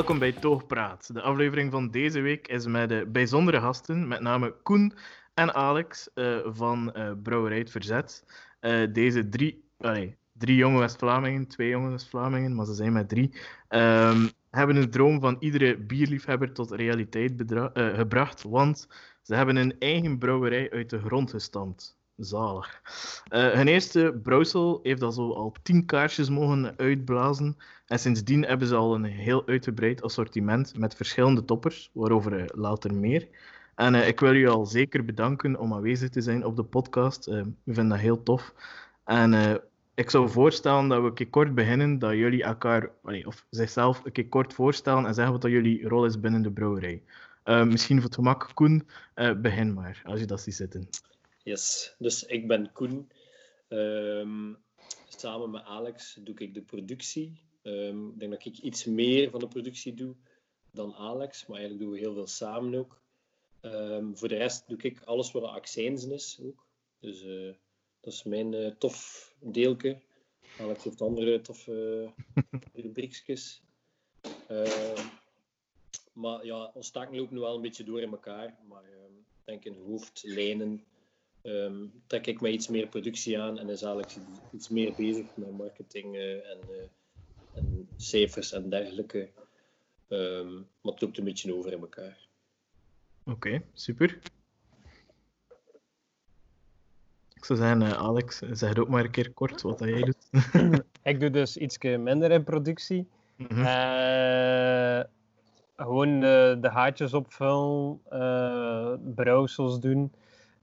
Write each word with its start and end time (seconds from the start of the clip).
welkom 0.00 0.18
bij 0.18 0.32
Toogpraat. 0.32 1.14
De 1.14 1.20
aflevering 1.20 1.70
van 1.70 1.90
deze 1.90 2.20
week 2.20 2.48
is 2.48 2.66
met 2.66 2.92
uh, 2.92 3.02
bijzondere 3.06 3.60
gasten, 3.60 4.08
met 4.08 4.20
name 4.20 4.54
Koen 4.62 4.92
en 5.34 5.54
Alex 5.54 6.08
uh, 6.14 6.38
van 6.44 6.92
uh, 6.96 7.10
Brouwerij 7.22 7.58
het 7.58 7.70
Verzet. 7.70 8.24
deze 8.92 9.28
drie, 9.28 9.64
allee, 9.78 10.16
drie 10.32 10.56
jonge 10.56 10.78
West-Vlamingen, 10.78 11.46
twee 11.46 11.68
jonge 11.68 11.90
West-Vlamingen, 11.90 12.54
maar 12.54 12.66
ze 12.66 12.74
zijn 12.74 12.92
met 12.92 13.08
drie, 13.08 13.34
um, 13.68 14.30
hebben 14.50 14.76
een 14.76 14.90
droom 14.90 15.20
van 15.20 15.36
iedere 15.40 15.78
bierliefhebber 15.78 16.52
tot 16.52 16.70
realiteit 16.70 17.32
gebracht, 17.74 18.42
want 18.42 18.88
ze 19.22 19.34
hebben 19.34 19.56
een 19.56 19.78
eigen 19.78 20.18
brouwerij 20.18 20.70
uit 20.70 20.90
de 20.90 20.98
grond 20.98 21.30
gestampt. 21.30 21.99
Zalig. 22.20 22.80
Uh, 23.32 23.50
hun 23.50 23.68
eerste 23.68 24.20
brouwsel 24.22 24.80
heeft 24.82 25.02
al 25.02 25.12
zo 25.12 25.32
al 25.32 25.54
tien 25.62 25.86
kaarsjes 25.86 26.28
mogen 26.28 26.74
uitblazen. 26.76 27.56
En 27.86 27.98
sindsdien 27.98 28.44
hebben 28.44 28.68
ze 28.68 28.74
al 28.74 28.94
een 28.94 29.04
heel 29.04 29.46
uitgebreid 29.46 30.02
assortiment 30.02 30.78
met 30.78 30.94
verschillende 30.94 31.44
toppers, 31.44 31.90
waarover 31.92 32.40
uh, 32.40 32.44
later 32.46 32.94
meer. 32.94 33.28
En 33.74 33.94
uh, 33.94 34.08
ik 34.08 34.20
wil 34.20 34.32
jullie 34.32 34.48
al 34.48 34.66
zeker 34.66 35.04
bedanken 35.04 35.58
om 35.58 35.74
aanwezig 35.74 36.08
te 36.08 36.20
zijn 36.20 36.44
op 36.44 36.56
de 36.56 36.62
podcast. 36.62 37.24
we 37.24 37.52
vinden 37.64 37.88
dat 37.88 37.98
heel 37.98 38.22
tof. 38.22 38.54
En 39.04 39.60
ik 39.94 40.10
zou 40.10 40.28
voorstellen 40.28 40.88
dat 40.88 41.00
we 41.00 41.06
een 41.06 41.14
keer 41.14 41.30
kort 41.30 41.54
beginnen, 41.54 41.98
dat 41.98 42.12
jullie 42.12 42.42
elkaar, 42.42 42.90
of 43.24 43.46
zichzelf 43.50 44.04
een 44.04 44.12
keer 44.12 44.28
kort 44.28 44.54
voorstellen 44.54 45.06
en 45.06 45.14
zeggen 45.14 45.32
wat 45.32 45.42
dat 45.42 45.50
jullie 45.50 45.88
rol 45.88 46.04
is 46.04 46.20
binnen 46.20 46.42
de 46.42 46.50
brouwerij. 46.50 47.02
misschien 47.44 47.96
voor 47.96 48.04
het 48.04 48.14
gemak, 48.14 48.50
Koen, 48.54 48.88
begin 49.36 49.74
maar, 49.74 50.02
als 50.04 50.20
je 50.20 50.26
dat 50.26 50.40
ziet 50.40 50.54
zitten. 50.54 50.88
Yes, 51.42 51.94
dus 51.98 52.24
ik 52.24 52.46
ben 52.46 52.72
Koen. 52.72 53.10
Um, 53.68 54.58
samen 55.08 55.50
met 55.50 55.64
Alex 55.64 56.18
doe 56.20 56.34
ik 56.34 56.54
de 56.54 56.62
productie. 56.62 57.40
Um, 57.62 58.08
ik 58.08 58.18
denk 58.18 58.32
dat 58.32 58.44
ik 58.44 58.58
iets 58.58 58.84
meer 58.84 59.30
van 59.30 59.40
de 59.40 59.48
productie 59.48 59.94
doe 59.94 60.14
dan 60.70 60.94
Alex, 60.94 61.46
maar 61.46 61.58
eigenlijk 61.58 61.86
doen 61.86 61.98
we 61.98 62.04
heel 62.04 62.14
veel 62.14 62.26
samen 62.26 62.74
ook. 62.74 63.00
Um, 63.62 64.16
voor 64.16 64.28
de 64.28 64.36
rest 64.36 64.68
doe 64.68 64.78
ik 64.78 65.02
alles 65.02 65.32
wat 65.32 65.42
de 65.42 65.48
accijnzen 65.48 66.12
is 66.12 66.40
ook. 66.42 66.66
Dus 66.98 67.22
uh, 67.22 67.54
dat 68.00 68.12
is 68.12 68.22
mijn 68.22 68.52
uh, 68.52 68.70
tof 68.78 69.34
deelke. 69.38 69.98
Alex 70.58 70.84
heeft 70.84 71.00
andere 71.00 71.40
toffe 71.40 72.12
rubriekjes. 72.74 73.62
maar 76.12 76.44
ja, 76.44 76.70
ons 76.74 76.90
taken 76.90 77.16
lopen 77.16 77.34
nu 77.34 77.40
wel 77.40 77.54
een 77.54 77.62
beetje 77.62 77.84
door 77.84 78.00
in 78.00 78.10
elkaar. 78.10 78.58
Maar 78.68 78.84
ik 78.84 79.44
denk 79.44 79.64
in 79.64 79.82
hoofdlijnen 79.86 80.84
um, 81.42 81.92
trek 82.06 82.26
ik 82.26 82.40
mij 82.40 82.50
iets 82.50 82.68
meer 82.68 82.86
productie 82.86 83.40
aan 83.40 83.58
en 83.58 83.68
is 83.68 83.84
Alex 83.84 84.18
iets 84.52 84.68
meer 84.68 84.92
bezig 84.96 85.26
met 85.34 85.56
marketing 85.56 86.14
uh, 86.14 86.50
en, 86.50 86.58
uh, 86.70 86.76
en, 87.54 87.88
cijfers 87.96 88.52
en 88.52 88.70
dergelijke. 88.70 89.28
Um, 90.08 90.54
maar 90.54 90.92
het 90.92 91.00
loopt 91.00 91.18
een 91.18 91.24
beetje 91.24 91.54
over 91.54 91.72
in 91.72 91.80
elkaar. 91.80 92.18
Oké, 93.24 93.30
okay, 93.30 93.64
super. 93.72 94.18
Ik 97.34 97.44
zou 97.44 97.58
zeggen, 97.58 97.80
uh, 97.80 97.92
Alex, 97.92 98.38
zeg 98.38 98.76
ook 98.76 98.88
maar 98.88 99.04
een 99.04 99.10
keer 99.10 99.32
kort 99.32 99.62
wat 99.62 99.78
jij 99.78 100.02
doet. 100.02 100.30
ik 101.02 101.20
doe 101.20 101.30
dus 101.30 101.56
iets 101.56 101.78
minder 101.78 102.30
in 102.30 102.44
productie. 102.44 103.06
Mm 103.36 103.46
-hmm. 103.48 103.64
gewoon 105.76 106.20
de, 106.20 106.58
de 106.60 106.68
haartjes 106.68 107.14
opvullen, 107.14 108.00
brouwsels 109.14 109.80
doen. 109.80 110.12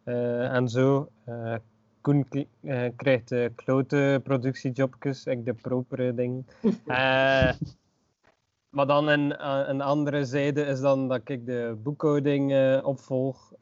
Uh, 0.08 0.54
en 0.54 0.70
zo. 0.70 1.10
Uh, 1.30 1.56
Koen 2.02 2.26
uh, 2.32 2.88
krijgt 2.96 3.30
de 3.30 3.52
klote 3.56 4.22
productiejobjes, 4.24 5.26
ik 5.26 5.46
de 5.46 5.54
propere 5.54 6.14
ding. 6.14 6.46
maar 8.76 8.88
dan 8.88 9.08
een, 9.08 9.48
een 9.70 9.82
andere 9.82 10.26
zijde 10.26 10.62
is 10.62 10.80
dan 10.80 11.08
dat 11.08 11.30
ik 11.30 11.46
de 11.46 11.78
boekhouding 11.84 12.54
opvolg. 12.84 13.54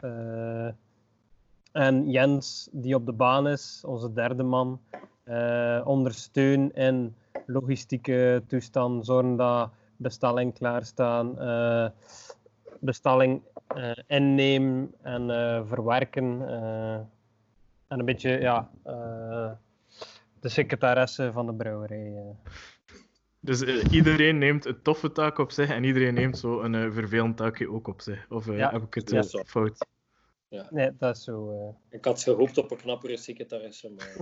en 1.72 2.10
Jens, 2.10 2.70
die 2.72 2.96
op 2.96 3.06
de 3.06 3.14
baan 3.14 3.48
is, 3.48 3.84
onze 3.86 4.14
derde 4.14 4.44
man, 4.44 4.80
ondersteun 5.84 6.74
in 6.74 7.16
logistieke 7.46 8.44
toestand, 8.48 9.06
zorgen 9.06 9.36
dat 9.36 9.70
bestelling 9.98 10.54
klaarstaan, 10.54 11.38
bestelling 12.86 13.42
uh, 13.78 13.92
innemen 14.08 14.94
en 15.02 15.30
uh, 15.30 15.68
verwerken. 15.68 16.42
Uh, 16.42 16.94
en 17.88 18.00
een 18.00 18.06
beetje 18.06 18.30
ja, 18.30 18.70
de 20.40 20.50
secretaresse 20.50 21.32
van 21.32 21.46
de 21.46 21.54
brouwerij. 21.54 22.36
Dus 23.40 23.62
iedereen 23.92 24.38
neemt 24.38 24.66
een 24.66 24.82
toffe 24.82 25.12
taak 25.12 25.38
op 25.38 25.52
zich 25.52 25.70
en 25.70 25.84
iedereen 25.84 26.14
neemt 26.14 26.38
zo 26.38 26.62
een 26.62 26.94
vervelend 26.94 27.38
taakje 27.38 27.72
ook 27.72 27.88
op 27.88 28.02
zich. 28.02 28.26
Of 28.30 28.46
ja, 28.46 28.72
heb 28.72 28.84
ik 28.84 28.94
het 28.94 29.10
ja, 29.10 29.44
fout? 29.46 29.88
Ja. 30.48 30.68
Nee, 30.70 30.92
dat 30.98 31.16
is 31.16 31.24
zo. 31.24 31.76
Ik 31.90 32.06
had 32.06 32.24
gehoopt 32.24 32.58
op 32.58 32.72
een 32.72 32.78
knappere 32.78 33.18
secretaresse, 33.18 33.92
maar. 33.96 34.16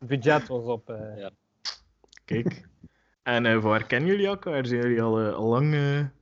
budget 0.08 0.48
was 0.48 0.64
op. 0.64 0.88
Ja. 1.16 1.30
Kijk. 2.24 2.68
En 3.22 3.60
waar 3.60 3.86
kennen 3.86 4.08
jullie 4.08 4.26
elkaar? 4.26 4.66
Zijn 4.66 4.80
jullie 4.80 5.02
al, 5.02 5.32
al 5.32 5.46
lang 5.46 5.74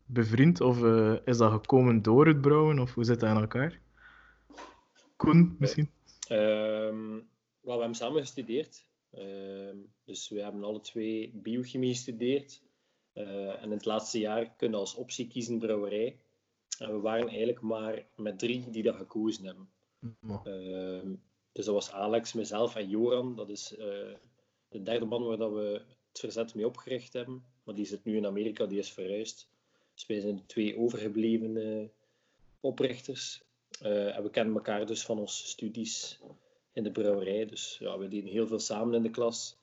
bevriend? 0.06 0.60
Of 0.60 0.82
uh, 0.82 1.16
is 1.24 1.38
dat 1.38 1.52
gekomen 1.52 2.02
door 2.02 2.26
het 2.26 2.40
brouwen? 2.40 2.78
Of 2.78 2.94
hoe 2.94 3.04
zit 3.04 3.20
dat 3.20 3.30
in 3.30 3.36
elkaar? 3.36 3.80
Koen, 5.16 5.56
misschien? 5.58 5.90
Um, 6.30 7.14
well, 7.60 7.74
we 7.74 7.80
hebben 7.80 7.94
samen 7.94 8.20
gestudeerd. 8.20 8.84
Uh, 9.14 9.74
dus 10.04 10.28
we 10.28 10.42
hebben 10.42 10.64
alle 10.64 10.80
twee 10.80 11.30
biochemie 11.34 11.94
gestudeerd. 11.94 12.62
Uh, 13.14 13.48
en 13.48 13.62
in 13.62 13.70
het 13.70 13.84
laatste 13.84 14.18
jaar 14.18 14.54
kunnen 14.56 14.78
we 14.78 14.84
als 14.84 14.94
optie 14.94 15.26
kiezen 15.28 15.58
brouwerij. 15.58 16.20
En 16.78 16.92
we 16.92 17.00
waren 17.00 17.28
eigenlijk 17.28 17.60
maar 17.60 18.06
met 18.16 18.38
drie 18.38 18.70
die 18.70 18.82
dat 18.82 18.96
gekozen 18.96 19.44
hebben. 19.44 19.68
Uh, 20.20 21.12
dus 21.52 21.64
dat 21.64 21.74
was 21.74 21.92
Alex, 21.92 22.32
mezelf 22.32 22.74
en 22.74 22.88
Joran. 22.88 23.36
Dat 23.36 23.48
is 23.48 23.68
de 24.68 24.82
derde 24.82 25.04
man 25.04 25.24
waar 25.24 25.36
dat 25.36 25.52
we 25.52 25.82
het 26.08 26.18
verzet 26.18 26.54
mee 26.54 26.66
opgericht 26.66 27.12
hebben. 27.12 27.44
Maar 27.64 27.74
die 27.74 27.84
zit 27.84 28.04
nu 28.04 28.16
in 28.16 28.26
Amerika, 28.26 28.66
die 28.66 28.78
is 28.78 28.92
verhuisd. 28.92 29.48
Dus 29.96 30.06
wij 30.06 30.20
zijn 30.20 30.36
de 30.36 30.46
twee 30.46 30.78
overgebleven 30.78 31.90
oprichters. 32.60 33.42
Uh, 33.82 34.16
en 34.16 34.22
we 34.22 34.30
kennen 34.30 34.54
elkaar 34.54 34.86
dus 34.86 35.04
van 35.04 35.18
onze 35.18 35.46
studies 35.46 36.20
in 36.72 36.82
de 36.82 36.90
brouwerij. 36.90 37.46
Dus 37.46 37.76
ja, 37.80 37.98
we 37.98 38.08
deden 38.08 38.30
heel 38.30 38.46
veel 38.46 38.58
samen 38.58 38.94
in 38.94 39.02
de 39.02 39.10
klas. 39.10 39.56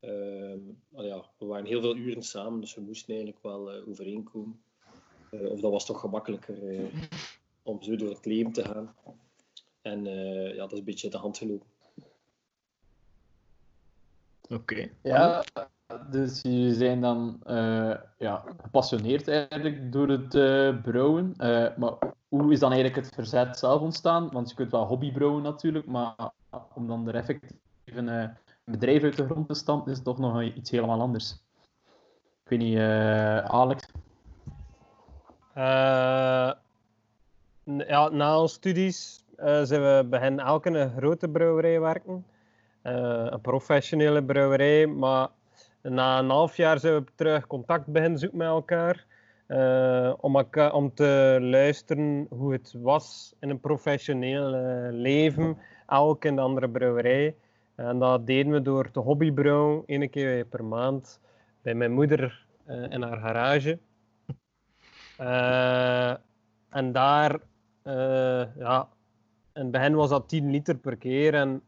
Uh, 0.00 0.56
ja, 0.90 1.30
we 1.38 1.46
waren 1.46 1.66
heel 1.66 1.80
veel 1.80 1.96
uren 1.96 2.22
samen, 2.22 2.60
dus 2.60 2.74
we 2.74 2.80
moesten 2.80 3.14
eigenlijk 3.14 3.42
wel 3.42 3.76
uh, 3.76 3.88
overeenkomen. 3.88 4.62
Uh, 5.30 5.50
of 5.50 5.60
dat 5.60 5.70
was 5.70 5.86
toch 5.86 6.00
gemakkelijker 6.00 6.58
om 7.62 7.82
zo 7.82 7.96
door 7.96 8.10
het 8.10 8.26
leven 8.26 8.52
te 8.52 8.64
gaan. 8.64 8.94
En 9.82 10.04
ja, 10.54 10.54
dat 10.54 10.72
is 10.72 10.78
een 10.78 10.84
beetje 10.84 11.08
de 11.08 11.16
hand 11.16 11.38
gelopen. 11.38 11.66
Oké. 14.50 14.88
Ja, 15.02 15.44
dus 16.10 16.42
jullie 16.42 16.74
zijn 16.74 17.00
dan 17.00 17.40
uh, 17.46 17.94
ja, 18.18 18.44
gepassioneerd 18.62 19.28
eigenlijk 19.28 19.92
door 19.92 20.08
het 20.08 20.34
uh, 20.34 20.80
brouwen. 20.82 21.34
Uh, 21.38 21.76
maar 21.76 21.92
hoe 22.28 22.52
is 22.52 22.58
dan 22.58 22.72
eigenlijk 22.72 23.06
het 23.06 23.14
verzet 23.14 23.58
zelf 23.58 23.80
ontstaan? 23.80 24.30
Want 24.30 24.48
je 24.48 24.54
kunt 24.54 24.70
wel 24.70 24.86
hobbybrouwen 24.86 25.42
natuurlijk, 25.42 25.86
maar 25.86 26.14
om 26.74 26.86
dan 26.86 27.08
er 27.08 27.14
effectief 27.14 27.58
een 27.84 28.36
bedrijf 28.64 29.02
uit 29.02 29.16
de 29.16 29.24
grond 29.24 29.48
te 29.48 29.54
stampen, 29.54 29.90
is 29.90 29.96
het 29.96 30.06
toch 30.06 30.18
nog 30.18 30.42
iets 30.42 30.70
helemaal 30.70 31.00
anders. 31.00 31.32
Ik 32.44 32.48
weet 32.48 32.58
niet, 32.58 32.78
Alex? 33.50 33.86
ja, 37.86 38.08
na 38.08 38.40
onze 38.40 38.54
studies 38.54 39.24
zijn 39.36 39.82
we 39.82 40.06
beginnen 40.10 40.44
elke 40.44 40.70
een 40.70 40.96
grote 40.96 41.28
brouwerij 41.28 41.80
werken. 41.80 42.24
Een 42.82 43.40
professionele 43.40 44.24
brouwerij, 44.24 44.86
maar 44.86 45.28
na 45.82 46.18
een 46.18 46.30
half 46.30 46.56
jaar 46.56 46.78
zijn 46.78 46.94
we 46.94 47.04
terug 47.14 47.46
contact 47.46 47.86
beginnen 47.86 48.18
zoeken 48.18 48.38
met 48.38 48.46
elkaar. 48.46 49.06
Uh, 49.48 50.12
om, 50.20 50.36
elkaar, 50.36 50.72
om 50.72 50.94
te 50.94 51.38
luisteren 51.40 52.26
hoe 52.28 52.52
het 52.52 52.74
was 52.82 53.34
in 53.40 53.50
een 53.50 53.60
professioneel 53.60 54.50
leven, 54.90 55.58
elk 55.86 56.24
in 56.24 56.34
de 56.34 56.40
andere 56.40 56.68
brouwerij. 56.68 57.34
En 57.74 57.98
dat 57.98 58.26
deden 58.26 58.52
we 58.52 58.62
door 58.62 58.90
te 58.90 59.00
hobbybrouwen, 59.00 59.82
één 59.86 60.10
keer 60.10 60.44
per 60.44 60.64
maand, 60.64 61.20
bij 61.62 61.74
mijn 61.74 61.92
moeder 61.92 62.46
uh, 62.68 62.90
in 62.90 63.02
haar 63.02 63.18
garage. 63.18 63.78
en 66.68 66.92
daar, 66.92 67.40
ja, 68.58 68.88
in 69.52 69.62
het 69.62 69.70
begin 69.70 69.94
was 69.94 70.10
dat 70.10 70.28
10 70.28 70.50
liter 70.50 70.76
per 70.76 70.96
keer. 70.96 71.34
En 71.34 71.62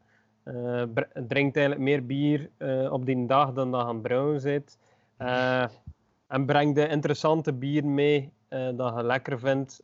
uh, 0.45 0.83
drinkt 1.27 1.57
eigenlijk 1.57 1.79
meer 1.79 2.07
bier 2.07 2.51
uh, 2.59 2.93
op 2.93 3.07
die 3.07 3.27
dag 3.27 3.53
dan 3.53 3.71
dat 3.71 3.87
aan 3.87 4.01
brouwen 4.01 4.41
zit. 4.41 4.79
Uh, 5.19 5.65
en 6.27 6.47
brengt 6.47 6.75
de 6.75 6.89
interessante 6.89 7.53
bier 7.53 7.87
mee 7.87 8.33
dat 8.49 8.95
je 8.97 9.03
lekker 9.03 9.39
vindt. 9.39 9.83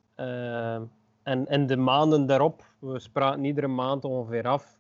en 1.23 1.47
in 1.47 1.67
de 1.67 1.77
maanden 1.77 2.27
daarop, 2.27 2.63
we 2.79 2.99
spraken 2.99 3.45
iedere 3.45 3.67
maand 3.67 4.05
ongeveer 4.05 4.49
af, 4.49 4.79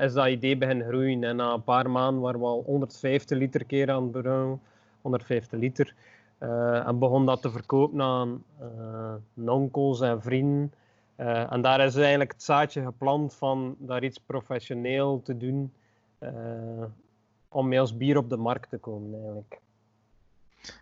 is 0.00 0.12
dat 0.12 0.26
idee 0.26 0.56
beginnen 0.56 0.86
groeien. 0.86 1.24
En 1.24 1.36
na 1.36 1.52
een 1.52 1.64
paar 1.64 1.90
maanden 1.90 2.22
waren 2.22 2.40
we 2.40 2.46
al 2.46 2.62
150 2.66 3.38
liter 3.38 3.64
keer 3.64 3.90
aan 3.90 4.02
het 4.02 4.12
brouwen. 4.12 4.60
150 5.00 5.58
liter. 5.58 5.94
en 6.84 6.98
begon 6.98 7.26
dat 7.26 7.42
te 7.42 7.50
verkopen 7.50 8.02
aan 8.02 8.44
onkels 9.46 10.00
en 10.00 10.22
vrienden. 10.22 10.72
En 11.24 11.62
daar 11.62 11.84
is 11.84 11.96
eigenlijk 11.96 12.32
het 12.32 12.42
zaadje 12.42 12.82
geplant 12.82 13.34
van 13.34 13.76
daar 13.78 14.04
iets 14.04 14.18
professioneel 14.18 15.22
te 15.22 15.36
doen 15.36 15.72
om 17.48 17.68
mee 17.68 17.80
als 17.80 17.96
bier 17.96 18.16
op 18.16 18.28
de 18.28 18.36
markt 18.36 18.70
te 18.70 18.78
komen 18.78 19.14
eigenlijk. 19.14 19.60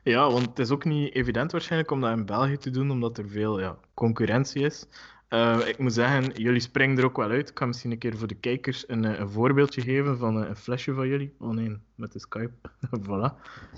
Ja, 0.03 0.31
want 0.31 0.47
het 0.47 0.59
is 0.59 0.71
ook 0.71 0.85
niet 0.85 1.15
evident 1.15 1.53
waarschijnlijk 1.53 1.91
om 1.91 2.01
dat 2.01 2.17
in 2.17 2.27
België 2.27 2.57
te 2.57 2.71
doen, 2.71 2.91
omdat 2.91 3.19
er 3.19 3.29
veel 3.29 3.61
ja, 3.61 3.77
concurrentie 3.95 4.63
is. 4.63 4.87
Uh, 5.29 5.59
ik 5.67 5.79
moet 5.79 5.93
zeggen, 5.93 6.33
jullie 6.43 6.61
springen 6.61 6.99
er 6.99 7.05
ook 7.05 7.17
wel 7.17 7.31
uit. 7.31 7.49
Ik 7.49 7.59
ga 7.59 7.67
misschien 7.67 7.91
een 7.91 7.99
keer 7.99 8.17
voor 8.17 8.27
de 8.27 8.35
kijkers 8.35 8.89
een, 8.89 9.05
eh, 9.05 9.19
een 9.19 9.31
voorbeeldje 9.31 9.81
geven 9.81 10.19
van 10.19 10.37
een, 10.37 10.49
een 10.49 10.57
flesje 10.57 10.95
van 10.95 11.09
jullie. 11.09 11.35
Oh 11.39 11.51
nee, 11.51 11.77
met 11.95 12.13
de 12.13 12.19
Skype. 12.19 12.53
voilà. 13.07 13.35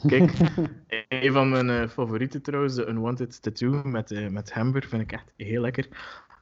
Kijk, 0.06 0.32
een 1.08 1.32
van 1.32 1.48
mijn 1.48 1.68
uh, 1.68 1.88
favorieten 1.88 2.42
trouwens, 2.42 2.74
de 2.74 2.86
Unwanted 2.86 3.42
Tattoo 3.42 3.82
met, 3.84 4.10
uh, 4.10 4.28
met 4.28 4.52
Hamburg, 4.52 4.88
vind 4.88 5.02
ik 5.02 5.12
echt 5.12 5.32
heel 5.36 5.60
lekker. 5.60 5.88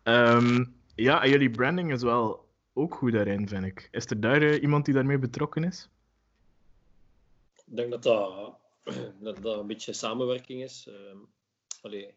Um, 0.05 0.77
ja, 0.95 1.23
en 1.23 1.31
jullie 1.31 1.51
branding 1.51 1.93
is 1.93 2.03
wel 2.03 2.49
ook 2.73 2.95
goed 2.95 3.13
daarin, 3.13 3.49
vind 3.49 3.65
ik. 3.65 3.89
Is 3.91 4.07
er 4.07 4.21
daar 4.21 4.59
iemand 4.59 4.85
die 4.85 4.95
daarmee 4.95 5.19
betrokken 5.19 5.65
is? 5.65 5.89
Ik 7.67 7.77
denk 7.77 7.91
dat 7.91 8.03
dat 8.03 8.59
dat 9.21 9.45
een 9.45 9.67
beetje 9.67 9.93
samenwerking 9.93 10.63
is. 10.63 10.91
Allee, 11.83 12.15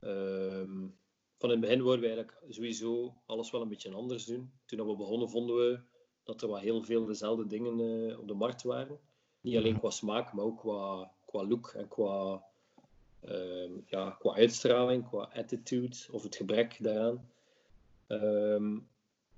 um, 0.00 0.94
van 1.38 1.50
in 1.50 1.56
het 1.56 1.60
begin 1.60 1.82
wilden 1.82 2.00
we 2.00 2.06
eigenlijk 2.06 2.44
sowieso 2.48 3.14
alles 3.26 3.50
wel 3.50 3.60
een 3.62 3.68
beetje 3.68 3.94
anders 3.94 4.24
doen. 4.24 4.52
Toen 4.66 4.86
we 4.86 4.96
begonnen 4.96 5.30
vonden 5.30 5.56
we 5.56 5.80
dat 6.22 6.42
er 6.42 6.48
wel 6.48 6.58
heel 6.58 6.82
veel 6.82 7.04
dezelfde 7.04 7.46
dingen 7.46 7.78
uh, 7.78 8.18
op 8.18 8.28
de 8.28 8.34
markt 8.34 8.62
waren. 8.62 8.98
Niet 9.40 9.56
alleen 9.56 9.78
qua 9.78 9.90
smaak, 9.90 10.32
maar 10.32 10.44
ook 10.44 10.58
qua, 10.58 11.12
qua 11.26 11.44
look 11.46 11.72
en 11.76 11.88
qua, 11.88 12.42
um, 13.28 13.84
ja, 13.86 14.16
qua 14.18 14.34
uitstraling, 14.34 15.08
qua 15.08 15.30
attitude 15.34 15.96
of 16.10 16.22
het 16.22 16.36
gebrek 16.36 16.76
daaraan. 16.80 17.30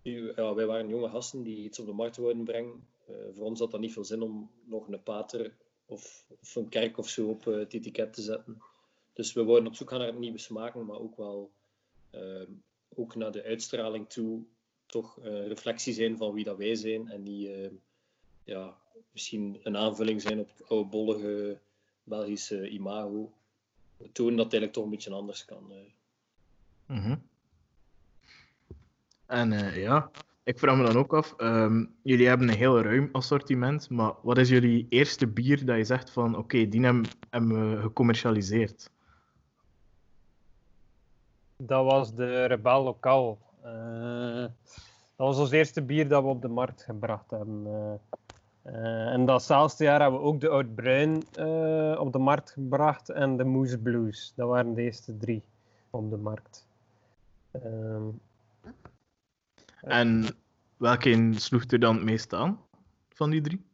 Nu, 0.04 0.32
ja, 0.36 0.54
wij 0.54 0.66
waren 0.66 0.88
jonge 0.88 1.08
gasten 1.08 1.42
die 1.42 1.64
iets 1.64 1.78
op 1.78 1.86
de 1.86 1.92
markt 1.92 2.16
wilden 2.16 2.44
brengen. 2.44 2.86
Uh, 3.10 3.16
voor 3.32 3.44
ons 3.44 3.58
had 3.58 3.70
dat 3.70 3.80
niet 3.80 3.92
veel 3.92 4.04
zin 4.04 4.22
om 4.22 4.50
nog 4.64 4.88
een 4.88 5.02
pater 5.02 5.54
of, 5.86 6.26
of 6.40 6.54
een 6.56 6.68
kerk 6.68 6.98
of 6.98 7.08
zo 7.08 7.28
op 7.28 7.46
eh, 7.46 7.54
het 7.54 7.74
etiket 7.74 8.12
te 8.12 8.22
zetten. 8.22 8.62
Dus 9.12 9.32
we 9.32 9.42
worden 9.42 9.66
op 9.66 9.74
zoek 9.74 9.88
gaan 9.90 9.98
naar 9.98 10.14
nieuwe 10.14 10.38
smaken, 10.38 10.86
maar 10.86 10.98
ook 10.98 11.16
wel 11.16 11.50
uh, 12.14 12.42
ook 12.94 13.14
naar 13.14 13.32
de 13.32 13.42
uitstraling 13.42 14.08
toe 14.08 14.42
toch 14.86 15.16
een 15.20 15.48
reflectie 15.48 15.92
zijn 15.92 16.16
van 16.16 16.32
wie 16.32 16.44
dat 16.44 16.56
wij 16.56 16.74
zijn 16.74 17.08
en 17.08 17.22
niet 17.22 17.50
ja, 18.44 18.76
misschien 19.12 19.60
een 19.62 19.76
aanvulling 19.76 20.20
zijn 20.20 20.40
op 20.40 20.48
het 20.56 20.68
oude 20.68 20.88
bollige 20.88 21.58
Belgische 22.02 22.68
imago. 22.68 23.32
We 23.96 24.12
tonen 24.12 24.36
dat 24.36 24.52
eigenlijk 24.52 24.72
toch 24.72 24.84
een 24.84 24.90
beetje 24.90 25.10
anders 25.10 25.44
kan. 25.44 25.72
Mm 26.86 26.98
-hmm. 26.98 27.22
En 29.26 29.80
ja, 29.80 30.10
ik 30.44 30.58
vraag 30.58 30.76
me 30.76 30.84
dan 30.84 30.96
ook 30.96 31.14
af, 31.14 31.34
um, 31.38 31.94
jullie 32.02 32.26
hebben 32.26 32.48
een 32.48 32.54
heel 32.54 32.80
ruim 32.80 33.08
assortiment, 33.12 33.90
maar 33.90 34.12
wat 34.22 34.38
is 34.38 34.48
jullie 34.48 34.86
eerste 34.88 35.26
bier 35.26 35.64
dat 35.64 35.76
je 35.76 35.84
zegt 35.84 36.10
van 36.10 36.28
oké, 36.28 36.38
okay, 36.38 36.68
die 36.68 36.84
hebben, 36.84 37.04
hebben 37.30 37.70
we 37.70 37.80
gecommercialiseerd? 37.80 38.90
Dat 41.56 41.84
was 41.84 42.14
de 42.14 42.44
Rebel 42.44 42.82
Lokaal. 42.82 43.38
Uh, 43.64 44.46
dat 45.16 45.26
was 45.26 45.38
ons 45.38 45.50
eerste 45.50 45.82
bier 45.82 46.08
dat 46.08 46.22
we 46.22 46.28
op 46.28 46.42
de 46.42 46.48
markt 46.48 46.82
gebracht 46.82 47.30
hebben. 47.30 47.66
Uh, 48.66 49.12
en 49.12 49.26
datzelfde 49.26 49.84
jaar 49.84 50.00
hebben 50.00 50.20
we 50.20 50.26
ook 50.26 50.40
de 50.40 50.48
Oud 50.48 50.74
Bruin 50.74 51.16
op 51.98 52.12
de 52.12 52.18
markt 52.18 52.50
gebracht 52.50 53.08
en 53.08 53.36
de 53.36 53.44
Moose 53.44 53.78
Blues. 53.78 54.32
Dat 54.36 54.48
waren 54.48 54.74
de 54.74 54.82
eerste 54.82 55.16
drie 55.16 55.42
op 55.90 56.10
de 56.10 56.16
markt. 56.16 56.66
Ehm, 57.50 58.02
en 59.80 60.26
welke 60.76 61.32
sloeg 61.34 61.64
er 61.64 61.78
dan 61.78 61.94
het 61.94 62.04
meest 62.04 62.34
aan 62.34 62.60
van 63.08 63.30
die 63.30 63.40
drie? 63.40 63.64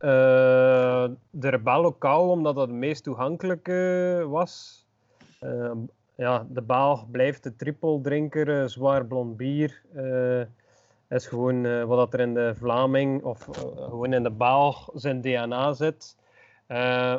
Uh, 0.00 1.08
de 1.30 1.48
Rebel 1.48 1.80
lokaal, 1.80 2.30
omdat 2.30 2.54
dat 2.54 2.68
het 2.68 2.76
meest 2.76 3.02
toegankelijk 3.02 3.66
was. 4.28 4.84
Uh, 5.40 5.72
ja, 6.16 6.46
de 6.50 6.62
Baal 6.62 7.08
blijft 7.10 7.42
de 7.42 7.56
triple 7.56 8.00
drinker, 8.00 8.62
uh, 8.62 8.66
zwaar 8.66 9.06
blond 9.06 9.36
bier. 9.36 9.82
Is 11.08 11.26
gewoon 11.26 11.86
wat 11.86 12.12
er 12.12 12.20
in 12.20 12.34
de 12.34 12.54
Vlaming 12.56 13.22
of 13.22 13.48
gewoon 13.76 14.12
in 14.12 14.22
de 14.22 14.30
Baal 14.30 14.90
zijn 14.94 15.20
DNA 15.20 15.72
zit. 15.72 16.16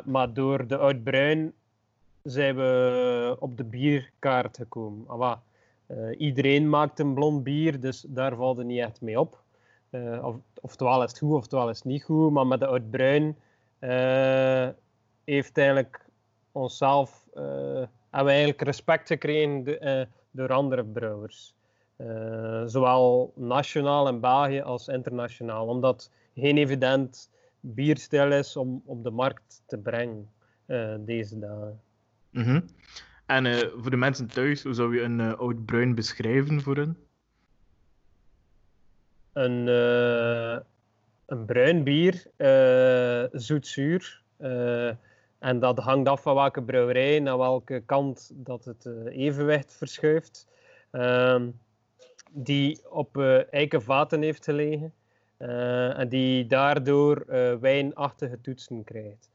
maar 0.04 0.32
door 0.32 0.66
de 0.66 0.76
oud-bruin 0.76 1.52
zijn 2.22 2.56
we 2.56 3.36
op 3.38 3.56
de 3.56 3.64
bierkaart 3.64 4.56
gekomen. 4.56 5.08
Ah, 5.08 5.36
iedereen 6.18 6.68
maakt 6.68 6.98
een 6.98 7.14
blond 7.14 7.42
bier, 7.42 7.80
dus 7.80 8.04
daar 8.08 8.36
valt 8.36 8.56
het 8.56 8.66
niet 8.66 8.80
echt 8.80 9.00
mee 9.00 9.20
op. 9.20 9.42
Of, 10.22 10.36
oftewel 10.60 11.02
is 11.02 11.10
het 11.10 11.18
goed, 11.18 11.34
oftewel 11.34 11.70
is 11.70 11.82
niet 11.82 12.02
goed. 12.04 12.32
Maar 12.32 12.46
met 12.46 12.60
de 12.60 12.66
oud 12.66 12.90
bruin 12.90 13.36
uh, 13.80 14.68
heeft 15.24 15.58
eigenlijk 15.58 16.06
onszelf 16.52 17.26
hebben 18.10 18.32
we 18.32 18.38
eigenlijk 18.38 18.62
respect 18.62 19.08
gekregen 19.08 19.78
door 20.30 20.52
andere 20.52 20.84
brouwers. 20.84 21.54
Zowel 22.66 23.32
nationaal 23.36 24.08
in 24.08 24.20
België 24.20 24.60
als 24.60 24.88
internationaal. 24.88 25.66
Omdat 25.66 26.10
geen 26.34 26.56
evident 26.56 27.30
bierstijl 27.60 28.32
is 28.32 28.56
om 28.56 28.82
op 28.84 29.04
de 29.04 29.10
markt 29.10 29.62
te 29.66 29.78
brengen 29.78 30.30
deze 31.04 31.38
dagen. 31.38 31.80
Mm 32.30 32.42
-hmm. 32.42 32.64
En 33.28 33.44
uh, 33.44 33.58
voor 33.76 33.90
de 33.90 33.96
mensen 33.96 34.26
thuis, 34.26 34.62
hoe 34.62 34.74
zou 34.74 34.94
je 34.94 35.02
een 35.02 35.18
uh, 35.18 35.32
oud 35.38 35.64
bruin 35.64 35.94
beschrijven 35.94 36.60
voor 36.60 36.76
hen? 36.76 36.96
Een, 39.32 39.66
uh, 39.66 40.58
een 41.26 41.44
bruin 41.44 41.84
bier, 41.84 42.26
zoet-zuur. 43.32 44.22
en 45.38 45.58
dat 45.58 45.78
hangt 45.78 46.08
af 46.08 46.22
van 46.22 46.34
welke 46.34 46.62
brouwerij, 46.62 47.20
naar 47.20 47.38
welke 47.38 47.82
kant 47.86 48.30
dat 48.34 48.64
het 48.64 48.86
evenwicht 49.08 49.76
verschuift. 49.76 50.48
Die 52.30 52.80
op 52.90 53.16
eiken 53.50 53.82
vaten 53.82 54.22
heeft 54.22 54.44
gelegen. 54.44 54.92
en 55.38 56.08
die 56.08 56.46
daardoor 56.46 57.24
wijnachtige 57.60 58.40
toetsen 58.40 58.84
krijgt. 58.84 59.30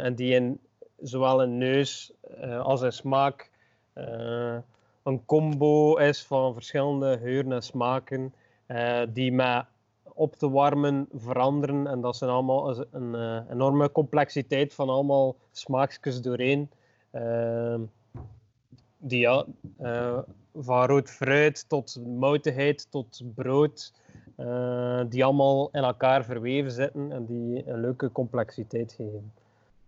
en 0.00 0.14
die 0.14 0.34
in 0.34 0.60
zowel 1.00 1.42
een 1.42 1.58
neus 1.58 2.12
uh, 2.40 2.60
als 2.60 2.80
een 2.80 2.92
smaak 2.92 3.50
uh, 3.94 4.56
een 5.02 5.24
combo 5.24 5.96
is 5.96 6.22
van 6.22 6.52
verschillende 6.52 7.18
geuren 7.18 7.52
en 7.52 7.62
smaken 7.62 8.34
uh, 8.68 9.00
die 9.08 9.32
met 9.32 9.64
op 10.02 10.36
te 10.36 10.50
warmen 10.50 11.08
veranderen. 11.14 11.86
En 11.86 12.00
dat 12.00 12.16
zijn 12.16 12.30
allemaal 12.30 12.78
een, 12.90 13.12
een 13.12 13.46
enorme 13.50 13.92
complexiteit 13.92 14.74
van 14.74 14.88
allemaal 14.88 15.36
smaakjes 15.52 16.20
doorheen. 16.20 16.70
die 18.98 19.20
ja, 19.20 19.46
van 20.58 20.86
rood 20.86 21.10
fruit 21.10 21.68
tot 21.68 22.00
moutigheid 22.06 22.90
tot 22.90 23.22
brood. 23.34 23.92
die 25.08 25.24
allemaal 25.24 25.68
in 25.72 25.82
elkaar 25.82 26.24
verweven 26.24 26.70
zitten 26.72 27.12
en 27.12 27.26
die 27.26 27.68
een 27.68 27.80
leuke 27.80 28.12
complexiteit 28.12 28.92
geven. 28.92 29.32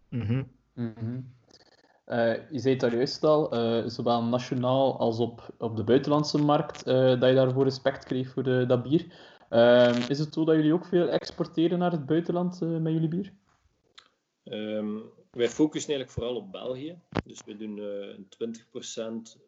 Mm 0.09 0.21
-hmm. 0.21 0.47
Mm 0.75 1.25
uh, 2.11 2.35
je 2.51 2.59
zei 2.59 2.73
het 2.73 2.81
daar 2.81 2.95
juist 2.95 3.25
al, 3.25 3.55
uh, 3.55 3.87
zowel 3.87 4.23
nationaal 4.23 4.99
als 4.99 5.19
op, 5.19 5.55
op 5.59 5.77
de 5.77 5.85
buitenlandse 5.85 6.39
markt, 6.39 6.87
uh, 6.87 6.95
dat 6.95 7.29
je 7.29 7.35
daarvoor 7.35 7.65
respect 7.65 8.05
kreeg 8.05 8.33
voor 8.33 8.43
de, 8.43 8.65
dat 8.67 8.83
bier. 8.83 9.07
Ehm, 9.49 10.01
is 10.09 10.19
het 10.19 10.35
zo 10.35 10.45
dat 10.45 10.55
jullie 10.55 10.73
ook 10.73 10.85
veel 10.85 11.09
exporteren 11.09 11.79
naar 11.79 11.91
het 11.91 12.07
buitenland 12.07 12.61
met 12.61 12.93
jullie 12.93 13.09
bier? 13.09 13.33
Um, 14.45 15.03
wij 15.31 15.49
focussen 15.49 15.95
eigenlijk 15.95 16.11
vooral 16.11 16.37
op 16.37 16.53
België. 16.53 16.99
Dus 17.25 17.41
we 17.45 17.57
doen 17.57 17.79
een 17.79 18.29
20% 19.37 19.41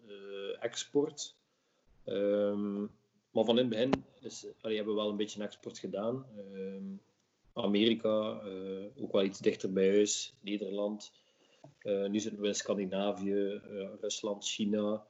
export. 0.60 1.36
Um, 2.04 2.90
maar 3.30 3.44
van 3.44 3.58
in 3.58 3.64
het 3.64 3.68
begin 3.68 4.04
is, 4.20 4.46
hebben 4.60 4.94
we 4.94 5.00
wel 5.00 5.08
een 5.08 5.16
beetje 5.16 5.42
export 5.42 5.78
gedaan. 5.78 6.26
Amerika, 7.52 8.42
ook 8.96 9.12
wel 9.12 9.24
iets 9.24 9.38
dichter 9.38 9.72
bij 9.72 9.88
huis, 9.88 10.34
Nederland. 10.40 11.12
Nu 11.82 12.20
zitten 12.20 12.40
we 12.40 12.46
in 12.46 12.54
Scandinavië, 12.54 13.60
Rusland, 14.00 14.44
China. 14.44 15.06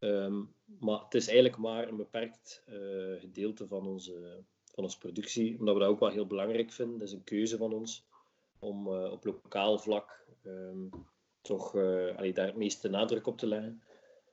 Um, 0.00 0.54
maar 0.80 1.00
het 1.04 1.14
is 1.14 1.26
eigenlijk 1.26 1.56
maar 1.56 1.88
een 1.88 1.96
beperkt 1.96 2.62
gedeelte 3.18 3.66
van 3.66 3.86
onze, 3.86 4.42
van 4.74 4.84
onze 4.84 4.98
productie, 4.98 5.58
omdat 5.58 5.74
we 5.74 5.80
dat 5.80 5.88
ook 5.88 6.00
wel 6.00 6.08
heel 6.08 6.26
belangrijk 6.26 6.72
vinden. 6.72 6.98
Dat 6.98 7.08
is 7.08 7.14
een 7.14 7.24
keuze 7.24 7.56
van 7.56 7.72
ons 7.72 8.04
om 8.64 8.88
op 8.88 9.24
lokaal 9.24 9.78
vlak 9.78 10.26
um, 10.46 10.90
toch 11.42 11.74
allee, 12.16 12.32
daar 12.32 12.46
het 12.46 12.56
meeste 12.56 12.88
nadruk 12.88 13.26
op 13.26 13.38
te 13.38 13.46
leggen. 13.46 13.82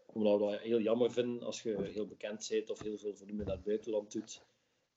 Omdat 0.05 0.39
we 0.39 0.45
dat 0.45 0.59
heel 0.59 0.79
jammer 0.79 1.11
vinden 1.11 1.43
als 1.43 1.61
je 1.61 1.81
heel 1.81 2.07
bekend 2.07 2.47
bent 2.49 2.69
of 2.69 2.81
heel 2.81 2.97
veel 2.97 3.15
volume 3.15 3.43
naar 3.43 3.55
het 3.55 3.63
buitenland 3.63 4.11
doet. 4.11 4.41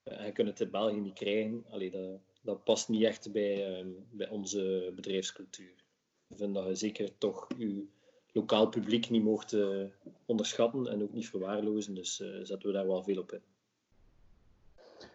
en 0.02 0.26
je 0.26 0.32
kunt 0.32 0.48
het 0.48 0.60
in 0.60 0.70
België 0.70 1.00
niet 1.00 1.14
krijgen. 1.14 1.64
Allee, 1.70 1.90
dat, 1.90 2.20
dat 2.42 2.64
past 2.64 2.88
niet 2.88 3.02
echt 3.02 3.32
bij, 3.32 3.76
ehm, 3.78 3.88
bij 4.10 4.28
onze 4.28 4.92
bedrijfscultuur. 4.94 5.84
Ik 6.28 6.36
vind 6.36 6.54
dat 6.54 6.66
je 6.66 6.74
zeker 6.74 7.18
toch 7.18 7.46
je 7.56 7.86
lokaal 8.32 8.68
publiek 8.68 9.10
niet 9.10 9.22
mocht 9.22 9.52
eh, 9.52 9.84
onderschatten 10.26 10.86
en 10.86 11.02
ook 11.02 11.12
niet 11.12 11.28
verwaarlozen. 11.28 11.94
Dus 11.94 12.16
zetten 12.42 12.66
we 12.66 12.72
daar 12.72 12.86
wel 12.86 13.02
veel 13.02 13.18
op 13.18 13.32
in. 13.32 13.42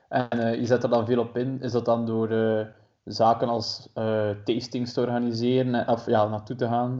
En 0.09 0.59
je 0.59 0.65
zet 0.65 0.83
er 0.83 0.89
dan 0.89 1.05
veel 1.05 1.19
op 1.19 1.37
in. 1.37 1.61
Is 1.61 1.71
dat 1.71 1.85
dan 1.85 2.05
door 2.05 2.29
zaken 3.11 3.47
als 3.47 3.89
tastings 4.45 4.93
te 4.93 5.01
organiseren 5.01 5.87
of 5.87 6.05
ja, 6.05 6.27
naartoe 6.27 6.55
te 6.55 6.65
gaan? 6.65 6.97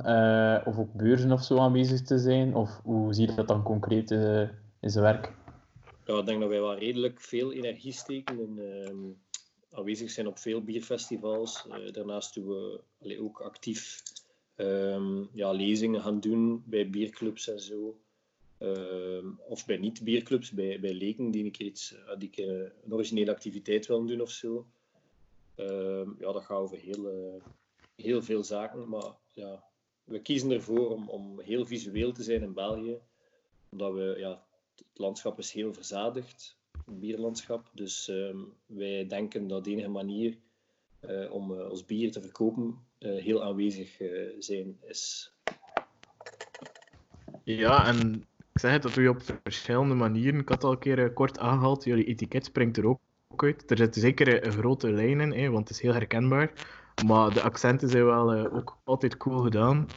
of 0.66 0.78
ook 0.78 0.94
beurzen 0.94 1.32
of 1.32 1.44
zo 1.44 1.58
aanwezig 1.58 2.02
te 2.02 2.18
zijn? 2.18 2.56
Of 2.56 2.80
hoe 2.84 3.14
zie 3.14 3.28
je 3.30 3.36
dat 3.36 3.48
dan 3.48 3.64
concreet 3.64 4.12
in 4.80 4.90
zijn 4.90 5.04
werk? 5.04 5.34
Ja, 6.06 6.18
ik 6.18 6.26
denk 6.26 6.40
dat 6.40 6.50
wij 6.50 6.62
wel 6.62 6.78
redelijk 6.78 7.22
veel 7.22 7.54
energie 7.54 7.92
steken 7.92 8.40
in 8.40 8.60
ehm, 8.60 8.98
aanwezig 9.72 10.12
zijn 10.12 10.28
op 10.28 10.40
veel 10.40 10.64
bierfestivals. 10.64 11.68
daarnaast 11.92 12.34
doen 12.34 12.48
we 12.48 13.20
ook 13.20 13.42
actief 13.42 14.04
um, 14.56 15.30
ja, 15.34 15.52
lezingen 15.52 16.02
gaan 16.02 16.20
doen 16.20 16.64
bij 16.66 16.90
bierclubs 16.90 17.50
en 17.50 17.60
zo. 17.60 18.00
Um, 18.60 19.40
of 19.48 19.66
bij 19.66 19.78
niet-bierclubs, 19.78 20.52
bij, 20.52 20.80
bij 20.80 20.94
leken 20.94 21.32
die, 21.32 21.46
ik 21.46 21.60
iets, 21.60 21.96
die 22.18 22.48
een 22.84 22.94
originele 22.94 23.32
activiteit 23.32 23.88
willen 23.88 24.08
doen 24.08 24.22
of 24.22 24.32
zo. 24.32 24.66
Um, 25.60 26.16
ja, 26.20 26.32
dat 26.32 26.44
gaat 26.44 26.58
over 26.58 26.78
heel, 26.78 27.12
uh, 27.14 27.44
heel 27.96 28.22
veel 28.22 28.44
zaken. 28.44 28.90
Maar 28.90 29.12
ja, 29.34 29.64
we 30.04 30.22
kiezen 30.22 30.52
ervoor 30.52 30.90
om, 30.90 31.10
om 31.10 31.40
heel 31.40 31.66
visueel 31.66 32.12
te 32.12 32.24
zijn 32.24 32.42
in 32.42 32.54
België. 32.54 32.98
Omdat 33.70 33.94
we, 33.94 34.16
ja, 34.18 34.44
het 34.76 34.86
landschap 34.94 35.40
is 35.40 35.52
heel 35.52 35.74
verzadigd, 35.74 36.58
het 36.86 37.00
bierlandschap. 37.00 37.70
Dus 37.74 38.08
um, 38.08 38.54
wij 38.66 39.08
denken 39.08 39.48
dat 39.48 39.64
de 39.64 39.72
enige 39.72 39.90
manier 39.90 40.38
uh, 41.02 41.34
om 41.34 41.52
uh, 41.52 41.70
ons 41.70 41.86
bier 41.86 42.12
te 42.12 42.22
verkopen 42.22 42.88
heel 43.00 43.44
aanwezig 43.44 44.02
zijn 44.40 44.78
is. 44.82 45.34
Ja, 47.44 47.86
en 47.86 48.26
ik 48.54 48.60
zeg 48.60 48.72
het, 48.72 48.82
dat 48.82 48.94
doe 48.94 49.04
je 49.04 49.10
op 49.10 49.22
verschillende 49.44 49.96
manieren. 49.96 50.40
Ik 50.40 50.50
had 50.50 50.64
al 50.64 50.72
een 50.72 50.80
keer 50.80 51.14
kort 51.14 51.40
aangehaald, 51.40 51.84
jullie 51.84 52.06
etiket 52.06 52.46
springt 52.46 52.78
er 52.78 52.86
ook 52.86 53.00
uit. 53.36 53.72
Er 53.72 53.78
zit 53.78 53.96
zeker 53.96 54.46
een 54.46 54.52
grote 54.52 54.92
lijn 54.92 55.34
in, 55.34 55.52
want 55.52 55.68
het 55.68 55.78
is 55.78 55.84
heel 55.84 55.94
herkenbaar. 55.94 56.52
Maar 57.06 57.34
de 57.34 57.42
accenten 57.42 57.90
zijn 57.90 58.06
wel 58.06 58.52
ook 58.52 58.78
altijd 58.84 59.18
cool 59.18 59.40
gedaan. 59.40 59.88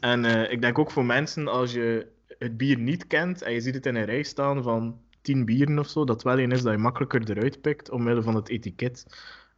En 0.00 0.50
ik 0.50 0.60
denk 0.60 0.78
ook 0.78 0.90
voor 0.90 1.04
mensen, 1.04 1.48
als 1.48 1.72
je 1.72 2.06
het 2.38 2.56
bier 2.56 2.78
niet 2.78 3.06
kent 3.06 3.42
en 3.42 3.52
je 3.52 3.60
ziet 3.60 3.74
het 3.74 3.86
in 3.86 3.94
een 3.94 4.04
rij 4.04 4.22
staan 4.22 4.62
van 4.62 5.00
tien 5.20 5.44
bieren 5.44 5.78
of 5.78 5.88
zo, 5.88 6.04
dat 6.04 6.22
wel 6.22 6.38
een 6.38 6.52
is 6.52 6.62
dat 6.62 6.72
je 6.72 6.78
makkelijker 6.78 7.30
eruit 7.30 7.60
pikt 7.60 7.90
omwille 7.90 8.22
van 8.22 8.34
het 8.34 8.48
etiket. 8.48 9.06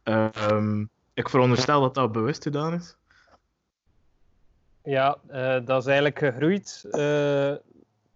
Um, 0.03 0.89
ik 1.13 1.29
veronderstel 1.29 1.81
dat 1.81 1.93
dat 1.93 2.11
bewust 2.11 2.43
gedaan 2.43 2.73
is. 2.73 2.97
Ja, 4.83 5.17
dat 5.65 5.81
is 5.81 5.85
eigenlijk 5.85 6.19
gegroeid 6.19 6.87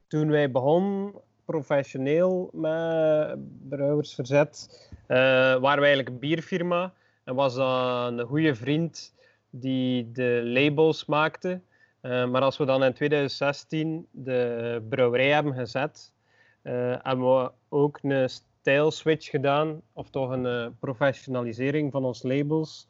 toen 0.08 0.30
wij 0.30 0.52
begonnen 0.52 1.14
professioneel 1.46 2.50
met 2.54 3.38
Brouwersverzet. 3.70 4.88
Uh, 5.08 5.18
waren 5.18 5.60
wij 5.62 5.94
eigenlijk 5.94 6.10
een 6.10 6.20
bierfirma 6.20 6.94
en 7.24 7.36
was 7.36 7.56
dat 7.56 8.12
een 8.12 8.26
goede 8.26 8.56
vriend 8.56 9.14
die 9.50 10.12
de 10.12 10.42
labels 10.46 11.06
maakte. 11.06 11.62
maar 12.02 12.42
als 12.42 12.58
we 12.58 12.66
dan 12.66 12.84
in 12.84 12.94
2016 12.94 14.08
de 14.12 14.82
brouwerij 14.90 15.30
hebben 15.30 15.54
gezet, 15.54 16.12
hebben 17.02 17.36
we 17.36 17.52
ook 17.70 18.00
een 18.02 18.30
stijlswitch 18.30 19.30
gedaan, 19.30 19.82
of 19.94 20.10
toch 20.10 20.30
een 20.30 20.76
professionalisering 20.80 21.92
van 21.92 22.06
ons 22.06 22.24
labels. 22.24 22.88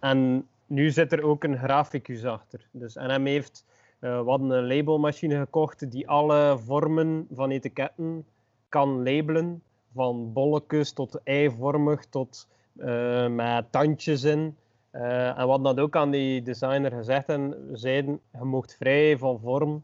En 0.00 0.48
nu 0.66 0.90
zit 0.90 1.12
er 1.12 1.22
ook 1.22 1.44
een 1.44 1.58
graficus 1.58 2.24
achter. 2.24 2.68
Dus 2.70 2.94
NM 2.94 3.26
heeft 3.26 3.64
uh, 4.00 4.22
wat 4.22 4.40
een 4.40 4.66
labelmachine 4.66 5.38
gekocht 5.38 5.90
die 5.90 6.08
alle 6.08 6.58
vormen 6.58 7.26
van 7.32 7.50
etiketten 7.50 8.26
kan 8.68 9.02
labelen. 9.02 9.62
Van 9.94 10.32
bolletjes 10.32 10.92
tot 10.92 11.20
eivormig 11.24 12.04
tot 12.06 12.48
uh, 12.76 13.26
met 13.26 13.72
tandjes 13.72 14.24
in. 14.24 14.56
Uh, 14.92 15.38
en 15.38 15.46
wat 15.46 15.64
dat 15.64 15.80
ook 15.80 15.96
aan 15.96 16.10
die 16.10 16.42
designer 16.42 16.92
gezegd 16.92 17.28
en 17.28 17.54
zeiden, 17.72 18.20
je 18.32 18.44
mocht 18.44 18.76
vrij 18.76 19.18
van 19.18 19.40
vorm 19.40 19.82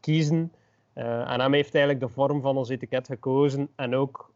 kiezen. 0.00 0.52
En 0.94 1.40
hem 1.40 1.52
heeft 1.52 1.74
eigenlijk 1.74 2.04
de 2.04 2.12
vorm 2.12 2.40
van 2.40 2.56
ons 2.56 2.68
etiket 2.68 3.06
gekozen 3.06 3.68
en 3.76 3.94
ook 3.94 4.30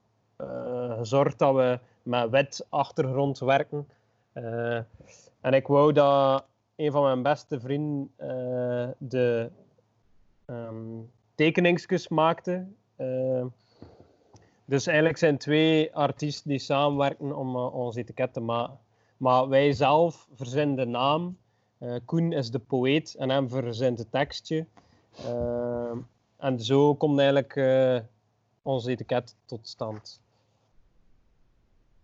gezorgd 0.96 1.38
dat 1.38 1.54
we 1.54 1.78
met 2.02 2.30
wit 2.30 2.66
achtergrond 2.68 3.38
werken. 3.38 3.88
En 5.40 5.52
ik 5.52 5.66
wou 5.66 5.92
dat 5.92 6.44
een 6.76 6.92
van 6.92 7.02
mijn 7.02 7.22
beste 7.22 7.60
vrienden 7.60 8.10
de 8.98 9.50
um, 10.46 11.10
tekeningsjes 11.34 12.08
maakte. 12.08 12.66
dus 14.64 14.86
eigenlijk 14.86 15.18
zijn 15.18 15.38
twee 15.38 15.94
artiesten 15.94 16.50
die 16.50 16.58
samenwerken 16.58 17.36
om 17.36 17.56
ons 17.56 17.96
etiket 17.96 18.32
te 18.32 18.40
maken. 18.40 18.78
Maar 19.16 19.48
wij 19.48 19.72
zelf 19.72 20.28
verzinnen 20.34 20.76
de 20.76 20.84
naam. 20.84 21.38
Koen 22.04 22.32
is 22.32 22.50
de 22.50 22.58
poëet 22.58 23.14
en 23.14 23.30
hem 23.30 23.48
verzint 23.48 23.98
het 23.98 24.10
tekstje. 24.10 24.66
En 26.36 26.60
zo 26.60 26.94
komt 26.94 27.18
eigenlijk 27.18 27.56
uh, 27.56 27.98
ons 28.62 28.86
etiket 28.86 29.36
tot 29.44 29.68
stand. 29.68 30.20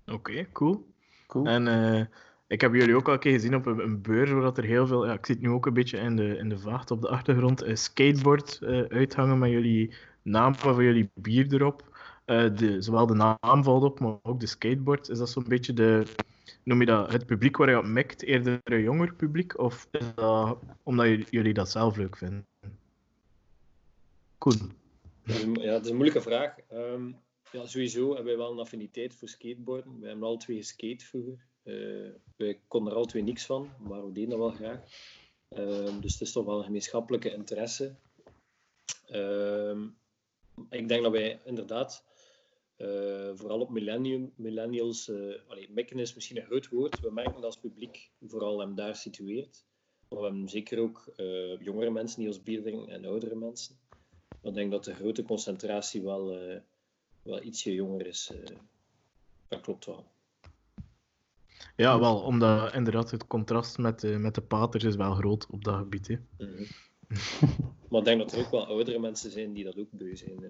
Oké, 0.07 0.13
okay, 0.13 0.49
cool. 0.53 0.87
cool. 1.27 1.47
En 1.47 1.67
uh, 1.67 2.05
ik 2.53 2.61
heb 2.61 2.75
jullie 2.75 2.97
ook 2.97 3.07
al 3.07 3.13
een 3.13 3.19
keer 3.19 3.33
gezien 3.33 3.55
op 3.55 3.67
een, 3.67 4.03
beurs 4.03 4.31
waar 4.31 4.57
er 4.57 4.65
heel 4.65 4.87
veel, 4.87 5.07
ja, 5.07 5.13
ik 5.13 5.27
zit 5.27 5.41
nu 5.41 5.49
ook 5.49 5.67
een 5.67 5.73
beetje 5.73 5.99
in 5.99 6.17
de, 6.17 6.37
in 6.37 6.49
de 6.49 6.59
vaart 6.59 6.91
op 6.91 7.01
de 7.01 7.09
achtergrond, 7.09 7.63
een 7.63 7.79
skateboard 7.79 8.59
uh, 8.63 8.83
uithangen 8.83 9.39
met 9.39 9.51
jullie 9.51 9.95
naam 10.23 10.55
van 10.55 10.85
jullie 10.85 11.11
bier 11.15 11.55
erop. 11.55 11.99
de, 12.25 12.77
zowel 12.79 13.07
de 13.07 13.15
naam 13.15 13.65
valt 13.65 13.83
op, 13.83 14.01
maar 14.01 14.19
ook 14.23 14.41
de 14.41 14.47
skateboard. 14.47 15.09
Is 15.09 15.19
dat 15.19 15.31
zo'n 15.31 15.45
beetje 15.49 15.73
de, 15.73 16.07
noem 16.63 16.81
je 16.81 16.87
dat, 16.87 17.13
het 17.13 17.27
publiek 17.27 17.57
waar 17.57 17.71
je 17.71 17.79
op 17.79 17.85
mikt, 17.85 18.23
eerder 18.23 18.61
een 18.65 18.83
jonger 18.83 19.15
publiek? 19.15 19.59
Of 19.59 19.89
is 19.91 20.15
dat 20.15 20.59
omdat 20.83 21.31
jullie 21.31 21.55
dat 21.55 21.71
zelf 21.71 21.97
leuk 21.97 22.17
vinden? 22.17 22.47
Koen? 24.39 24.73
Ja, 25.25 25.71
dat 25.71 25.85
is 25.85 25.91
een 25.91 25.97
moeilijke 25.97 26.23
vraag. 26.23 26.55
Um, 26.73 27.17
ja, 27.53 27.67
sowieso 27.67 28.07
hebben 28.07 28.25
wij 28.25 28.37
wel 28.37 28.53
een 28.53 28.59
affiniteit 28.59 29.15
voor 29.15 29.29
skateboarden. 29.29 30.01
We 30.01 30.07
hebben 30.07 30.29
al 30.29 30.37
twee 30.37 30.57
geskate 30.57 31.05
vroeger. 31.05 31.51
Uh, 31.65 32.09
wij 32.37 32.61
konden 32.69 32.93
er 32.93 32.99
al 32.99 33.05
twee 33.05 33.23
niks 33.23 33.47
van, 33.47 33.71
maar 33.79 34.07
we 34.07 34.13
deden 34.13 34.31
dat 34.31 34.39
wel 34.39 34.51
graag. 34.51 34.81
Um, 35.49 36.01
dus 36.01 36.13
het 36.13 36.21
is 36.21 36.33
toch 36.33 36.45
wel 36.45 36.59
een 36.59 36.65
gemeenschappelijke 36.65 37.33
interesse. 37.33 37.95
Um, 39.11 39.97
ik 40.71 40.89
denk 40.89 41.03
dat 41.03 41.13
wij 41.13 41.41
inderdaad, 41.45 42.05
uh, 42.77 43.31
vooral 43.35 43.61
op 43.61 43.71
millennium, 43.71 44.33
millennials, 44.37 45.09
uh, 45.09 45.35
allee, 45.49 45.71
mikken 45.71 45.99
is 45.99 46.15
misschien 46.15 46.37
een 46.37 46.47
groot 46.47 46.69
woord. 46.69 47.01
We 47.01 47.11
merken 47.11 47.35
dat 47.35 47.45
als 47.45 47.59
publiek 47.59 48.11
vooral 48.27 48.61
hem 48.61 48.75
daar 48.75 48.97
situeert. 48.97 49.65
Maar 50.09 50.19
we 50.19 50.25
hebben 50.25 50.49
zeker 50.49 50.79
ook 50.79 51.13
jongere 51.59 51.91
mensen 51.91 52.19
die 52.19 52.29
ons 52.29 52.43
bier 52.43 52.63
drinken 52.63 52.89
en 52.89 53.05
oudere 53.05 53.35
mensen 53.35 53.81
ik 54.43 54.55
denk 54.55 54.71
dat 54.71 54.85
de 54.85 54.95
grote 54.95 55.23
concentratie 55.23 56.03
wel, 56.03 56.27
wel 57.23 57.43
ietsje 57.43 57.75
jonger 57.75 58.07
is. 58.07 58.33
Dat 59.49 59.61
klopt 59.61 59.85
wel. 59.85 60.12
Ja, 61.83 61.99
wel, 61.99 62.21
omdat 62.21 62.75
inderdaad 62.75 63.11
het 63.11 63.27
contrast 63.27 63.79
met 63.79 64.01
de, 64.01 64.19
met 64.19 64.35
de 64.35 64.41
paters 64.41 64.85
is 64.85 64.97
wel 64.97 65.15
groot 65.15 65.47
op 65.51 65.65
dat 65.65 65.75
gebied. 65.75 66.09
Hè. 66.09 66.15
Mm 66.15 66.55
-hmm. 66.57 66.67
maar 67.89 67.99
ik 67.99 68.05
denk 68.05 68.21
dat 68.21 68.33
er 68.33 68.39
ook 68.39 68.51
wel 68.51 68.67
oudere 68.67 68.99
mensen 68.99 69.31
zijn 69.31 69.53
die 69.53 69.65
dat 69.65 69.79
ook 69.79 69.91
beu 69.91 70.17
zijn. 70.17 70.43
Uh. 70.43 70.49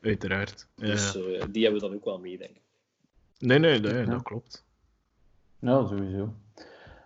Uiteraard. 0.00 0.68
Dus 0.74 1.12
die 1.50 1.62
hebben 1.62 1.80
we 1.80 1.86
dan 1.86 1.94
ook 1.94 2.04
wel 2.04 2.18
mee, 2.18 2.38
denk 2.38 2.50
ik. 2.50 2.62
Nee, 3.38 3.58
nee, 3.58 3.80
nee 3.80 3.94
ja. 3.94 4.04
dat 4.04 4.22
klopt. 4.22 4.64
Nou, 5.58 5.86
sowieso. 5.86 6.34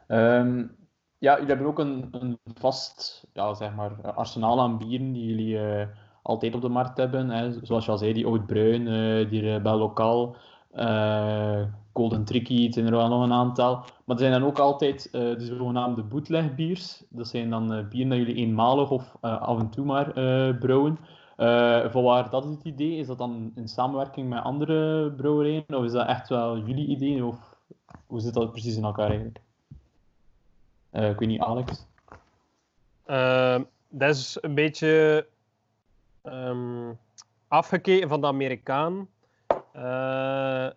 Um, 0.09 0.77
ja, 1.19 1.33
jullie 1.33 1.49
hebben 1.49 1.67
ook 1.67 1.79
een, 1.79 2.09
een 2.11 2.39
vast 2.55 3.27
ja, 3.33 3.55
zeg 3.55 3.75
maar, 3.75 4.13
arsenaal 4.13 4.61
aan 4.61 4.79
bieren 4.79 5.13
die 5.13 5.27
jullie 5.27 5.87
altijd 6.23 6.55
op 6.55 6.61
de 6.61 6.69
markt 6.69 6.97
hebben. 6.97 7.31
Hè. 7.31 7.53
Zoals 7.63 7.85
je 7.85 7.91
al 7.91 7.99
zei, 7.99 8.13
die 8.13 8.27
Oud 8.27 8.47
Bruin, 8.47 8.87
uh, 8.87 9.31
die 9.31 9.43
uh, 9.43 9.63
Bel 9.63 9.77
Lokaal, 9.77 10.37
Golden 11.93 12.25
Tricky, 12.25 12.65
het 12.65 12.75
zijn 12.75 12.87
er 12.87 12.93
wel 12.93 13.09
nog 13.09 13.23
een 13.23 13.33
aantal. 13.33 13.75
Maar 13.77 14.17
er 14.17 14.19
zijn 14.19 14.33
dan 14.33 14.45
ook 14.45 14.59
altijd 14.59 15.09
de 15.13 15.37
zogenaamde 15.39 16.03
bootlegbiers. 16.03 17.03
Dat 17.09 17.29
zijn 17.29 17.51
dan 17.51 17.89
bieren 17.89 18.09
dat 18.09 18.19
jullie 18.19 18.35
eenmalig 18.35 18.91
of 18.91 19.17
af 19.21 19.59
en 19.59 19.71
toe 19.71 19.85
maar 19.85 20.13
brouwen. 20.59 20.99
voor 21.91 22.03
waar 22.03 22.31
dat 22.31 22.45
is 22.45 22.51
het 22.51 22.65
idee? 22.65 22.97
Is 22.97 23.07
dat 23.07 23.19
dan 23.19 23.53
in 23.55 23.69
samenwerking 23.69 24.29
met 24.29 24.43
andere 24.43 25.11
brouwerijen? 25.13 25.65
Of 25.69 25.85
is 25.85 25.93
dat 25.93 26.07
echt 26.07 26.29
wel 26.29 26.59
jullie 26.59 26.87
idee? 26.87 27.25
Of 27.25 27.57
hoe 28.07 28.21
zit 28.21 28.35
dat 28.35 28.51
precies 28.51 28.77
in 28.77 28.85
elkaar 28.85 29.09
eigenlijk? 29.09 29.41
ik 30.93 31.19
weet 31.19 31.29
niet, 31.29 31.41
Alex? 31.41 31.87
dat 33.89 34.17
is 34.17 34.39
een 34.41 34.55
beetje 34.55 35.27
um, 36.23 36.99
afgekeken 37.49 38.09
van 38.09 38.21
de 38.21 38.27
Amerikaan. 38.27 39.09
Uh, 39.79 40.71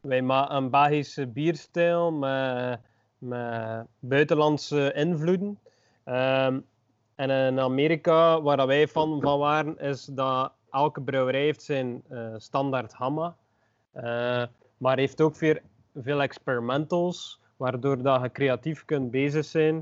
wij 0.00 0.22
maken 0.22 0.56
een 0.56 0.70
Belgische 0.70 1.26
bierstijl 1.26 2.12
met, 2.12 2.80
met 3.18 3.86
buitenlandse 3.98 4.92
invloeden. 4.92 5.58
Um, 6.04 6.66
en 7.14 7.30
in 7.30 7.60
Amerika, 7.60 8.42
waar 8.42 8.66
wij 8.66 8.88
van, 8.88 9.20
van 9.20 9.38
waren, 9.38 9.78
is 9.78 10.04
dat 10.04 10.52
elke 10.70 11.00
brouwerij 11.00 11.40
heeft 11.40 11.62
zijn 11.62 12.02
uh, 12.10 12.34
standaard 12.36 12.92
hamma. 12.92 13.36
Uh, 13.94 14.42
maar 14.76 14.96
heeft 14.96 15.20
ook 15.20 15.36
veel, 15.36 15.58
veel 15.94 16.22
experimentals, 16.22 17.40
waardoor 17.56 18.02
dat 18.02 18.22
je 18.22 18.32
creatief 18.32 18.84
kunt 18.84 19.10
bezig 19.10 19.44
zijn. 19.44 19.74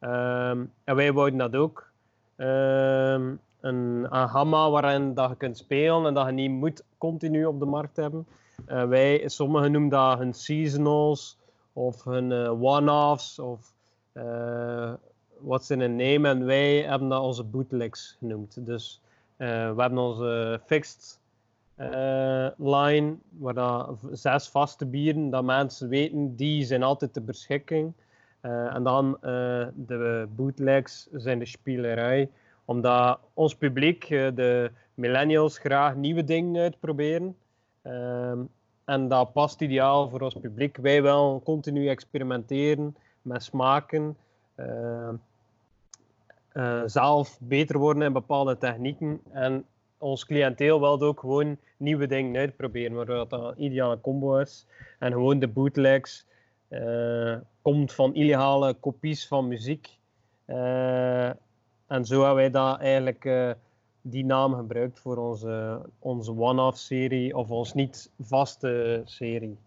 Um, 0.00 0.72
en 0.84 0.96
wij 0.96 1.12
wouden 1.12 1.38
dat 1.38 1.56
ook. 1.56 1.90
Um, 2.36 3.40
een, 3.64 4.06
een 4.10 4.28
hamma 4.28 4.70
waarin 4.70 5.14
dat 5.14 5.30
je 5.30 5.36
kunt 5.36 5.56
spelen 5.56 6.06
en 6.06 6.14
dat 6.14 6.26
je 6.26 6.32
niet 6.32 6.50
moet 6.50 6.84
continu 6.98 7.44
op 7.44 7.58
de 7.58 7.66
markt 7.66 7.96
hebben. 7.96 8.26
Uh, 8.68 8.84
wij, 8.84 9.22
sommigen 9.28 9.72
noemen 9.72 9.90
dat 9.90 10.18
hun 10.18 10.32
seasonals 10.32 11.38
of 11.72 12.04
hun 12.04 12.30
uh, 12.30 12.62
one-offs 12.62 13.38
of 13.38 13.72
uh, 14.12 14.92
wat 15.38 15.64
ze 15.64 15.76
in 15.76 15.96
nemen. 15.96 16.30
En 16.30 16.44
wij 16.44 16.82
hebben 16.82 17.08
dat 17.08 17.22
onze 17.22 17.44
bootlegs 17.44 18.16
genoemd. 18.18 18.66
Dus 18.66 19.00
we 19.36 19.74
hebben 19.76 19.98
onze 19.98 20.60
fixed 20.66 21.20
line, 22.56 23.16
waar 23.38 23.54
dat 23.54 23.96
zes 24.10 24.48
vaste 24.48 24.86
bieren, 24.86 25.30
dat 25.30 25.44
mensen 25.44 25.88
weten, 25.88 26.36
die 26.36 26.64
zijn 26.64 26.82
altijd 26.82 27.12
ter 27.12 27.24
beschikking. 27.24 27.92
en 28.40 28.82
dan 28.82 29.16
de 29.74 30.28
bootlegs 30.36 31.08
zijn 31.12 31.38
de 31.38 31.46
spielerij 31.46 32.30
omdat 32.64 33.18
ons 33.34 33.54
publiek, 33.56 34.08
de 34.08 34.70
millennials, 34.94 35.58
graag 35.58 35.94
nieuwe 35.94 36.24
dingen 36.24 36.62
uitproberen. 36.62 37.36
Um, 37.82 38.48
en 38.84 39.08
dat 39.08 39.32
past 39.32 39.60
ideaal 39.60 40.08
voor 40.08 40.20
ons 40.20 40.34
publiek. 40.34 40.76
Wij 40.76 41.02
willen 41.02 41.42
continu 41.42 41.88
experimenteren 41.88 42.96
met 43.22 43.42
smaken. 43.42 44.16
Uh, 44.56 45.08
uh, 46.52 46.82
zelf 46.86 47.38
beter 47.40 47.78
worden 47.78 48.02
in 48.02 48.12
bepaalde 48.12 48.58
technieken. 48.58 49.20
En 49.32 49.64
ons 49.98 50.26
cliënteel 50.26 50.80
wil 50.80 51.00
ook 51.00 51.20
gewoon 51.20 51.56
nieuwe 51.76 52.06
dingen 52.06 52.40
uitproberen, 52.40 52.96
waardoor 52.96 53.28
dat 53.28 53.32
een 53.32 53.62
ideale 53.62 54.00
combo 54.00 54.38
is. 54.38 54.66
En 54.98 55.12
gewoon 55.12 55.38
de 55.38 55.48
bootlegs 55.48 56.26
uh, 56.68 57.36
komt 57.62 57.92
van 57.92 58.14
illegale 58.14 58.74
kopies 58.74 59.28
van 59.28 59.48
muziek. 59.48 59.98
En 61.94 62.04
zo 62.04 62.18
hebben 62.18 62.34
wij 62.34 62.50
dat 62.50 62.78
eigenlijk 62.78 63.56
die 64.02 64.24
naam 64.24 64.54
gebruikt 64.54 65.00
voor 65.00 65.16
onze, 65.16 65.82
onze 65.98 66.36
one-off 66.36 66.78
serie 66.78 67.36
of 67.36 67.50
ons 67.50 67.72
niet 67.72 68.10
vaste 68.20 69.02
serie. 69.04 69.58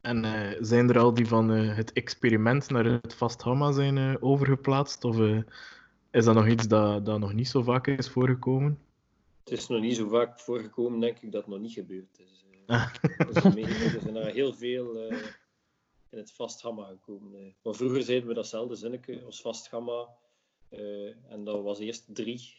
En 0.00 0.24
uh, 0.24 0.56
zijn 0.60 0.88
er 0.88 0.98
al 0.98 1.14
die 1.14 1.26
van 1.26 1.50
uh, 1.50 1.76
het 1.76 1.92
experiment 1.92 2.70
naar 2.70 2.84
het 2.84 3.14
vast 3.14 3.42
hamma 3.42 3.72
zijn 3.72 3.96
uh, 3.96 4.14
overgeplaatst? 4.20 5.04
Of 5.04 5.16
is 6.10 6.24
dat 6.24 6.34
nog 6.34 6.48
iets 6.48 6.68
dat, 6.68 7.06
dat 7.06 7.18
nog 7.18 7.32
niet 7.32 7.48
zo 7.48 7.62
vaak 7.62 7.86
is 7.86 8.08
voorgekomen? 8.08 8.78
Het 9.44 9.58
is 9.58 9.66
nog 9.66 9.80
niet 9.80 9.96
zo 9.96 10.08
vaak 10.08 10.40
voorgekomen, 10.40 11.00
denk 11.00 11.18
ik, 11.18 11.32
dat 11.32 11.40
het 11.40 11.50
nog 11.50 11.60
niet 11.60 11.72
gebeurd 11.72 12.18
is. 12.18 12.46
Ah. 12.66 12.94
er 13.02 14.00
zijn 14.00 14.16
er 14.16 14.32
heel 14.32 14.54
veel 14.54 15.10
in 16.10 16.18
het 16.18 16.32
vast 16.32 16.62
hamma 16.62 16.86
gekomen. 16.86 17.54
Maar 17.62 17.74
vroeger 17.74 18.02
zeiden 18.02 18.28
we 18.28 18.34
datzelfde 18.34 18.74
zinnetje 18.74 19.24
als 19.24 19.40
vast 19.40 19.68
hamma. 19.68 20.08
En 21.28 21.44
dat 21.44 21.62
was 21.62 21.78
eerst 21.78 22.04
drie 22.06 22.56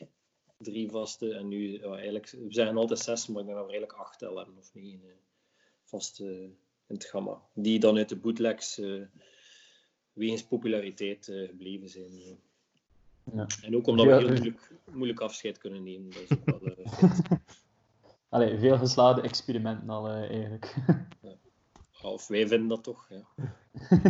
drie 0.60 0.90
vaste. 0.90 1.34
En 1.34 1.48
nu, 1.48 1.80
ja, 1.80 1.94
eigenlijk, 1.94 2.30
we 2.30 2.54
zijn 2.54 2.78
altijd 2.78 3.00
zes, 3.00 3.28
maar 3.28 3.40
ik 3.42 3.46
denk 3.46 3.58
dat 3.58 3.68
we 3.68 3.72
eigenlijk 3.72 4.02
acht 4.02 4.20
hebben 4.20 4.58
of 4.58 4.74
negen 4.74 5.06
uh, 5.06 5.12
vaste 5.84 6.26
in 6.88 6.96
het 6.96 7.06
gamma. 7.06 7.42
Die 7.54 7.80
dan 7.80 7.98
uit 7.98 8.10
de 8.10 8.16
bootlegs 8.16 8.82
wegens 10.14 10.44
populariteit 10.44 11.26
gebleven 11.26 11.90
zijn. 11.90 12.40
Ja. 13.34 13.48
En 13.62 13.76
ook 13.76 13.88
omdat 13.88 14.06
we 14.06 14.16
heel 14.16 14.28
moeilijk, 14.28 14.72
moeilijk 14.92 15.20
afscheid 15.20 15.58
kunnen 15.58 15.84
nemen. 15.84 16.10
Dat 16.10 16.22
is 16.22 16.32
ook 16.32 16.60
wel, 16.60 16.76
Allee, 18.30 18.58
veel 18.58 18.78
geslaagde 18.78 19.22
experimenten 19.22 19.90
al 19.90 20.10
eigenlijk. 20.10 20.76
ja. 21.22 21.36
Of 22.02 22.28
wij 22.28 22.48
vinden 22.48 22.68
dat 22.68 22.84
toch, 22.84 23.10
ja. 23.10 23.28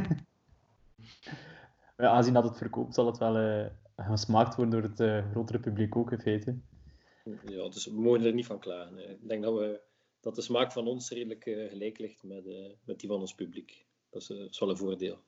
ja 1.98 2.10
aangezien 2.10 2.34
dat 2.34 2.44
het 2.44 2.58
verkoopt, 2.58 2.94
zal 2.94 3.06
het 3.06 3.18
wel 3.18 3.36
gesmaakt 4.08 4.56
worden 4.56 4.82
door 4.82 4.90
het 4.90 5.00
uh, 5.00 5.32
grotere 5.32 5.60
publiek 5.60 5.96
ook 5.96 6.12
in 6.12 6.20
feite. 6.20 6.58
Ja, 7.46 7.70
dus 7.70 7.86
we 7.86 8.02
mogen 8.02 8.26
er 8.26 8.34
niet 8.34 8.46
van 8.46 8.60
klagen. 8.60 9.10
Ik 9.10 9.28
denk 9.28 9.44
dat, 9.44 9.54
we, 9.54 9.82
dat 10.20 10.36
de 10.36 10.42
smaak 10.42 10.72
van 10.72 10.88
ons 10.88 11.10
redelijk 11.10 11.46
uh, 11.46 11.70
gelijk 11.70 12.00
ligt 12.00 12.24
met, 12.24 12.46
uh, 12.46 12.70
met 12.84 13.00
die 13.00 13.10
van 13.10 13.20
ons 13.20 13.36
publiek. 13.36 13.86
Dat 14.10 14.22
is, 14.22 14.30
is 14.30 14.60
wel 14.60 14.70
een 14.70 14.78
voordeel. 14.78 15.20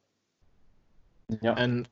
Ja. 1.40 1.56
En 1.56 1.86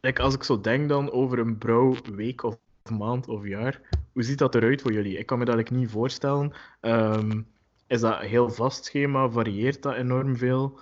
like, 0.00 0.22
als 0.22 0.34
ik 0.34 0.42
zo 0.42 0.60
denk 0.60 0.88
dan 0.88 1.10
over 1.10 1.38
een 1.38 1.58
brouwweek 1.58 2.42
of 2.42 2.58
maand 2.90 3.28
of 3.28 3.46
jaar, 3.46 3.80
hoe 4.12 4.22
ziet 4.22 4.38
dat 4.38 4.54
eruit 4.54 4.82
voor 4.82 4.92
jullie? 4.92 5.18
Ik 5.18 5.26
kan 5.26 5.38
me 5.38 5.44
dat 5.44 5.54
like, 5.54 5.74
niet 5.74 5.90
voorstellen. 5.90 6.52
Um, 6.80 7.46
is 7.86 8.00
dat 8.00 8.20
een 8.20 8.28
heel 8.28 8.50
vast 8.50 8.84
schema? 8.84 9.30
Varieert 9.30 9.82
dat 9.82 9.94
enorm 9.94 10.36
veel? 10.36 10.78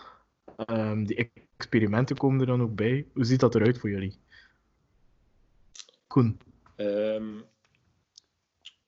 Um, 0.66 1.06
die 1.06 1.30
experimenten 1.56 2.16
komen 2.16 2.40
er 2.40 2.46
dan 2.46 2.62
ook 2.62 2.74
bij. 2.74 3.06
Hoe 3.14 3.24
ziet 3.24 3.40
dat 3.40 3.54
eruit 3.54 3.78
voor 3.78 3.90
jullie? 3.90 4.18
Um, 6.76 7.44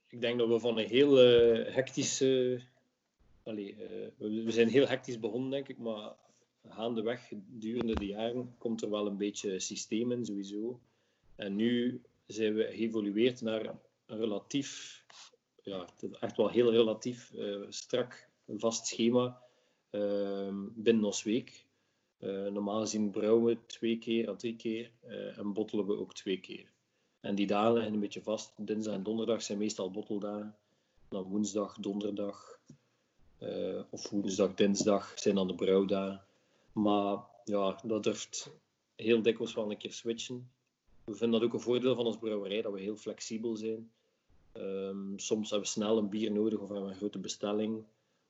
ik 0.09 0.21
denk 0.21 0.39
dat 0.39 0.49
we 0.49 0.59
van 0.59 0.79
een 0.79 0.89
heel 0.89 1.25
uh, 1.25 1.75
hectische... 1.75 2.61
Uh, 3.45 3.55
we 4.17 4.45
zijn 4.47 4.69
heel 4.69 4.87
hectisch 4.87 5.21
begonnen, 5.21 5.51
denk 5.51 5.69
ik, 5.69 5.79
maar 5.79 6.13
gaandeweg, 6.69 7.29
gedurende 7.29 7.95
de 7.95 8.07
jaren, 8.07 8.55
komt 8.59 8.83
er 8.83 8.91
wel 8.91 9.07
een 9.07 9.17
beetje 9.17 9.59
systeem 9.59 10.13
in, 10.13 10.25
sowieso. 10.25 10.81
En 11.37 11.57
nu 11.57 12.03
zijn 12.27 12.55
we 12.55 12.69
geëvolueerd 12.71 13.41
naar 13.41 13.67
een 14.07 14.19
relatief, 14.19 15.03
ja, 15.63 15.89
echt 16.21 16.37
wel 16.37 16.51
heel 16.51 16.71
relatief 16.71 17.33
uh, 17.35 17.67
strak, 17.69 18.29
vast 18.47 18.87
schema 18.87 19.43
uh, 19.91 20.49
binnen 20.75 21.05
ons 21.05 21.23
week. 21.23 21.67
Uh, 22.21 22.47
normaal 22.51 22.81
gezien 22.81 23.11
brouwen 23.11 23.45
we 23.45 23.67
twee 23.67 23.99
keer 23.99 24.37
drie 24.37 24.57
keer 24.57 24.91
en 25.37 25.53
bottelen 25.53 25.87
we 25.87 25.97
ook 25.97 26.15
twee 26.15 26.41
keer. 26.41 26.73
En 27.25 27.35
die 27.35 27.47
dagen 27.47 27.87
een 27.87 28.01
beetje 28.01 28.23
vast. 28.23 28.53
Dinsdag 28.57 28.95
en 28.95 29.03
donderdag 29.03 29.43
zijn 29.43 29.59
meestal 29.59 29.91
botteldagen. 29.91 30.57
Dan 31.09 31.23
woensdag, 31.23 31.77
donderdag 31.81 32.59
uh, 33.39 33.81
of 33.91 34.11
woensdag, 34.11 34.55
dinsdag 34.55 35.13
zijn 35.17 35.35
dan 35.35 35.47
de 35.47 35.55
brouwdagen. 35.55 36.23
Maar 36.73 37.19
ja, 37.45 37.81
dat 37.85 38.03
durft 38.03 38.51
heel 38.97 39.23
dikwijls 39.23 39.55
wel 39.55 39.71
een 39.71 39.77
keer 39.77 39.93
switchen. 39.93 40.51
We 41.05 41.15
vinden 41.15 41.41
dat 41.41 41.49
ook 41.49 41.55
een 41.55 41.61
voordeel 41.61 41.95
van 41.95 42.07
ons 42.07 42.19
brouwerij, 42.19 42.63
dat 42.63 42.73
we 42.73 42.81
heel 42.81 42.97
flexibel 42.97 43.57
zijn. 43.57 43.91
Um, 44.57 45.19
soms 45.19 45.51
hebben 45.51 45.69
we 45.69 45.75
snel 45.75 45.99
een 45.99 46.09
bier 46.09 46.33
nodig 46.33 46.59
of 46.59 46.69
hebben 46.69 46.87
we 46.87 46.93
een 46.93 46.99
grote 46.99 47.19
bestelling. 47.19 47.85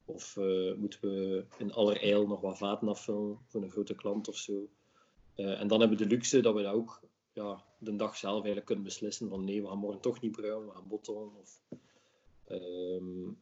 Of 0.05 0.37
uh, 0.37 0.75
moeten 0.75 1.01
we 1.01 1.45
in 1.59 1.73
allerijl 1.73 2.27
nog 2.27 2.41
wat 2.41 2.59
vaten 2.59 2.89
afvullen 2.89 3.39
voor 3.47 3.63
een 3.63 3.71
grote 3.71 3.95
klant 3.95 4.29
of 4.29 4.37
zo. 4.37 4.69
Uh, 5.37 5.61
en 5.61 5.69
dan 5.69 5.81
hebben 5.81 5.99
we 5.99 6.05
de 6.05 6.11
luxe 6.11 6.41
dat 6.41 6.55
we 6.55 6.63
dat 6.63 6.75
ook 6.75 7.03
ja, 7.35 7.65
de 7.79 7.97
dag 7.97 8.17
zelf 8.17 8.35
eigenlijk 8.35 8.67
kunnen 8.67 8.85
beslissen 8.85 9.29
van 9.29 9.45
nee, 9.45 9.63
we 9.63 9.69
gaan 9.69 9.79
morgen 9.79 10.01
toch 10.01 10.21
niet 10.21 10.33
brouwen, 10.33 10.67
we 10.67 10.73
gaan 10.73 10.89
bottelen. 10.89 11.31
Of, 11.41 11.63
um, 12.49 13.39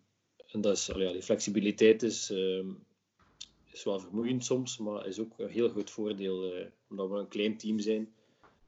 en 0.46 0.61
dat 0.61 0.76
is, 0.76 0.87
ja, 0.87 1.12
die 1.12 1.22
flexibiliteit 1.22 2.02
is, 2.02 2.31
um, 2.31 2.85
is 3.64 3.85
wel 3.85 4.00
vermoeiend 4.00 4.44
soms, 4.44 4.78
maar 4.78 5.07
is 5.07 5.18
ook 5.18 5.38
een 5.38 5.48
heel 5.48 5.68
groot 5.68 5.90
voordeel. 5.90 6.57
Uh, 6.57 6.66
omdat 6.88 7.11
we 7.11 7.16
een 7.16 7.28
klein 7.28 7.57
team 7.57 7.78
zijn, 7.78 8.12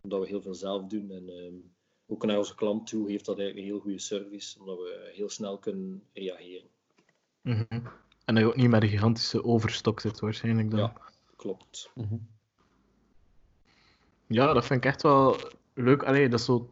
omdat 0.00 0.20
we 0.20 0.26
heel 0.26 0.42
veel 0.42 0.54
zelf 0.54 0.84
doen. 0.86 1.10
En 1.10 1.28
um, 1.28 1.72
ook 2.06 2.24
naar 2.24 2.38
onze 2.38 2.54
klant 2.54 2.86
toe 2.86 3.10
heeft 3.10 3.24
dat 3.24 3.38
eigenlijk 3.38 3.66
een 3.66 3.72
heel 3.72 3.82
goede 3.82 3.98
service, 3.98 4.60
omdat 4.60 4.78
we 4.78 5.10
heel 5.14 5.28
snel 5.28 5.58
kunnen 5.58 6.02
reageren. 6.12 6.68
Mm 7.40 7.66
-hmm. 7.68 7.82
En 8.24 8.34
dat 8.34 8.42
je 8.42 8.48
ook 8.48 8.56
niet 8.56 8.68
met 8.70 8.82
een 8.82 8.88
gigantische 8.88 9.44
overstok 9.44 10.00
zit 10.00 10.20
waarschijnlijk 10.20 10.70
dan. 10.70 10.78
Ja, 10.78 10.96
klopt. 11.36 11.90
Mm 11.94 12.08
-hmm. 12.08 12.33
Ja, 14.26 14.52
dat 14.52 14.66
vind 14.66 14.84
ik 14.84 14.90
echt 14.90 15.02
wel 15.02 15.36
leuk. 15.74 16.02
Allee, 16.02 16.28
dat 16.28 16.38
is 16.38 16.44
zo 16.44 16.68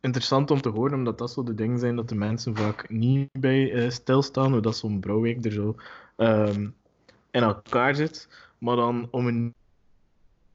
interessant 0.00 0.50
om 0.50 0.60
te 0.60 0.68
horen, 0.68 0.94
omdat 0.94 1.18
dat 1.18 1.30
zo 1.30 1.42
de 1.42 1.54
dingen 1.54 1.78
zijn 1.78 1.96
dat 1.96 2.08
de 2.08 2.14
mensen 2.14 2.56
vaak 2.56 2.90
niet 2.90 3.28
bij 3.32 3.72
uh, 3.72 3.90
stilstaan, 3.90 4.52
hoe 4.52 4.60
dat 4.60 4.76
zo'n 4.76 5.00
brouwweek 5.00 5.44
er 5.44 5.52
zo 5.52 5.76
um, 6.16 6.74
in 7.30 7.42
elkaar 7.42 7.94
zit. 7.94 8.28
Maar 8.58 8.76
dan 8.76 9.08
om 9.10 9.26
een 9.26 9.54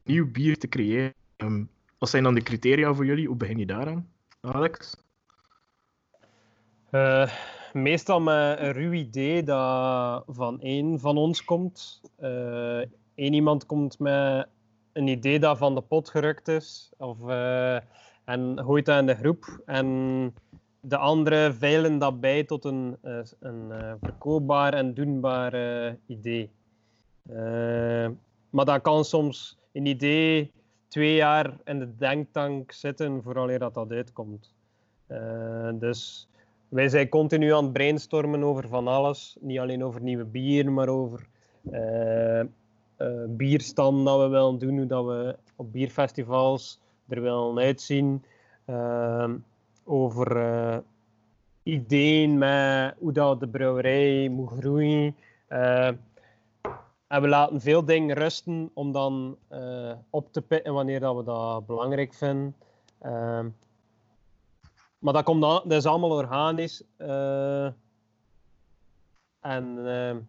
nieuw 0.03 0.31
bier 0.31 0.57
te 0.57 0.67
creëren, 0.67 1.13
um, 1.37 1.69
wat 1.97 2.09
zijn 2.09 2.23
dan 2.23 2.33
de 2.33 2.41
criteria 2.41 2.93
voor 2.93 3.05
jullie? 3.05 3.27
Hoe 3.27 3.35
begin 3.35 3.57
je 3.57 3.65
daaraan, 3.65 4.09
Alex? 4.41 4.95
Uh, 6.91 7.31
meestal 7.73 8.21
met 8.21 8.59
een 8.59 8.71
ruw 8.71 8.91
idee 8.91 9.43
dat 9.43 10.23
van 10.27 10.61
één 10.61 10.99
van 10.99 11.17
ons 11.17 11.43
komt. 11.43 12.01
Eén 13.15 13.33
iemand 13.33 13.65
komt 13.65 13.99
met 13.99 14.47
een 14.93 15.07
idee 15.07 15.39
dat 15.39 15.57
van 15.57 15.75
de 15.75 15.81
pot 15.81 16.09
gerukt 16.09 16.47
is. 16.47 16.91
Of, 16.97 17.19
uh, 17.21 17.75
en 18.25 18.59
gooit 18.59 18.85
dat 18.85 18.99
in 18.99 19.05
de 19.05 19.15
groep. 19.15 19.61
En 19.65 20.33
de 20.79 20.97
anderen 20.97 21.55
veilen 21.55 21.97
dat 21.97 22.19
bij 22.19 22.43
tot 22.43 22.65
een, 22.65 22.97
uh, 23.03 23.19
een 23.39 23.67
uh, 23.69 23.93
verkoopbaar 24.01 24.73
en 24.73 24.93
doenbaar 24.93 25.53
idee. 26.05 26.51
maar 28.49 28.65
dat 28.65 28.81
kan 28.81 29.05
soms 29.05 29.57
een 29.71 29.85
idee 29.85 30.51
twee 30.87 31.15
jaar 31.15 31.57
in 31.63 31.79
de 31.79 31.95
denktank 31.95 32.71
zitten 32.71 33.23
vooral 33.23 33.57
dat 33.57 33.73
dat 33.73 33.91
uitkomt. 33.91 34.53
dus 35.73 36.27
wij 36.69 36.89
zijn 36.89 37.09
continu 37.09 37.53
aan 37.53 37.63
het 37.63 37.73
brainstormen 37.73 38.43
over 38.43 38.67
van 38.67 38.87
alles. 38.87 39.37
Niet 39.39 39.59
alleen 39.59 39.83
over 39.83 40.01
nieuwe 40.01 40.25
bier, 40.25 40.71
maar 40.71 40.87
over 40.87 41.27
bierstand 43.27 44.05
dat 44.05 44.19
we 44.19 44.27
willen 44.27 44.57
doen, 44.57 44.77
hoe 44.77 44.85
dat 44.85 45.05
we 45.05 45.37
op 45.55 45.71
bierfestivals 45.71 46.79
er 47.07 47.21
willen 47.21 47.57
uitzien 47.57 48.23
over 49.89 50.37
uh, 50.37 50.77
ideeën 51.63 52.37
met 52.37 52.95
hoe 52.97 53.11
dat 53.11 53.39
de 53.39 53.47
brouwerij 53.47 54.29
moet 54.29 54.49
groeien. 54.49 55.15
Uh, 55.49 55.87
en 57.07 57.21
we 57.21 57.27
laten 57.27 57.61
veel 57.61 57.85
dingen 57.85 58.15
rusten 58.15 58.71
om 58.73 58.91
dan 58.91 59.37
uh, 59.51 59.93
op 60.09 60.33
te 60.33 60.41
pitten 60.41 60.73
wanneer 60.73 60.99
dat 60.99 61.15
we 61.15 61.23
dat 61.23 61.65
belangrijk 61.65 62.13
vinden. 62.13 62.55
maar 64.99 65.13
dat, 65.13 65.23
komt 65.23 65.41
dan, 65.41 65.61
dat 65.63 65.77
is 65.77 65.85
allemaal 65.85 66.11
organisch. 66.11 66.83
en 69.39 70.27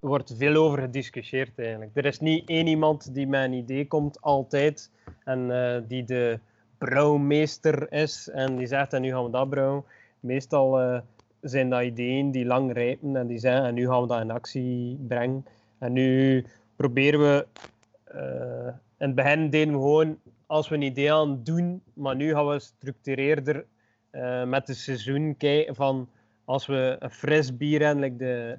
er 0.00 0.08
wordt 0.08 0.34
veel 0.36 0.54
over 0.54 0.78
gediscussieerd 0.78 1.58
eigenlijk. 1.58 1.90
Er 1.94 2.04
is 2.04 2.20
niet 2.20 2.48
één 2.48 2.66
iemand 2.66 3.14
die 3.14 3.26
met 3.26 3.44
een 3.44 3.52
idee 3.52 3.86
komt 3.86 4.20
altijd 4.20 4.90
en 5.24 5.84
die 5.88 6.04
de 6.04 6.38
brouwmeester 6.78 7.92
is 7.92 8.28
en 8.28 8.56
die 8.56 8.66
zegt 8.66 8.92
en 8.92 9.02
nu 9.02 9.10
gaan 9.10 9.24
we 9.24 9.30
dat 9.30 9.48
brouwen. 9.48 9.84
Meestal 10.20 10.82
uh, 10.82 11.00
zijn 11.40 11.70
dat 11.70 11.82
ideeën 11.82 12.30
die 12.30 12.44
lang 12.44 12.72
rijpen 12.72 13.16
en 13.16 13.26
die 13.26 13.38
zeggen 13.38 13.64
en 13.64 13.74
nu 13.74 13.86
gaan 13.86 14.00
we 14.00 14.06
dat 14.06 14.20
in 14.20 14.30
actie 14.30 14.98
brengen. 15.08 15.44
En 15.78 15.92
nu 15.92 16.44
proberen 16.76 17.20
we, 17.20 17.46
uh, 18.14 18.66
in 18.98 19.06
het 19.06 19.14
begin 19.14 19.50
deden 19.50 19.74
we 19.74 19.80
gewoon 19.80 20.18
als 20.46 20.68
we 20.68 20.74
een 20.74 20.82
idee 20.82 21.12
aan 21.12 21.40
doen, 21.42 21.82
maar 21.94 22.16
nu 22.16 22.32
gaan 22.32 22.46
we 22.46 22.58
structureerder 22.58 23.64
met 24.44 24.68
het 24.68 24.76
seizoen 24.76 25.36
kijken 25.36 25.74
van 25.74 26.08
als 26.44 26.66
we 26.66 26.96
een 26.98 27.10
fris 27.10 27.56
bier 27.56 27.86
hebben, 27.86 28.16
de 28.16 28.58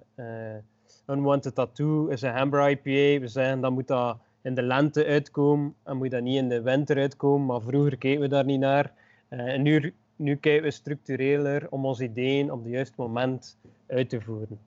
Unwanted 1.08 1.56
Tattoo 1.56 2.08
is 2.08 2.22
een 2.22 2.34
Amber 2.34 2.70
IPA, 2.70 3.22
we 3.22 3.28
zeggen 3.28 3.62
dan 3.62 3.74
moet 3.74 3.88
dat 3.88 4.18
in 4.42 4.56
de 4.56 4.62
lente 4.62 5.06
uitkomen 5.06 5.76
en 5.84 5.98
moet 5.98 6.12
dat 6.12 6.22
niet 6.22 6.38
in 6.38 6.50
de 6.50 6.62
winter 6.62 6.98
uitkomen. 6.98 7.46
Maar 7.46 7.62
vroeger 7.62 7.98
keken 7.98 8.22
we 8.22 8.28
daar 8.28 8.46
niet 8.46 8.60
naar. 8.60 8.94
Uh, 9.30 9.40
en 9.40 9.62
nu, 9.62 9.94
nu 10.16 10.36
kijken 10.36 10.64
we 10.64 10.72
structureler 10.72 11.68
om 11.70 11.86
onze 11.86 12.04
ideeën 12.04 12.52
op 12.52 12.64
het 12.64 12.72
juiste 12.72 12.94
moment 12.98 13.58
uit 13.88 14.10
te 14.10 14.22
voeren. 14.22 14.60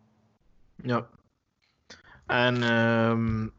Ja. 0.83 1.09
En 2.27 2.63
um, 2.63 3.53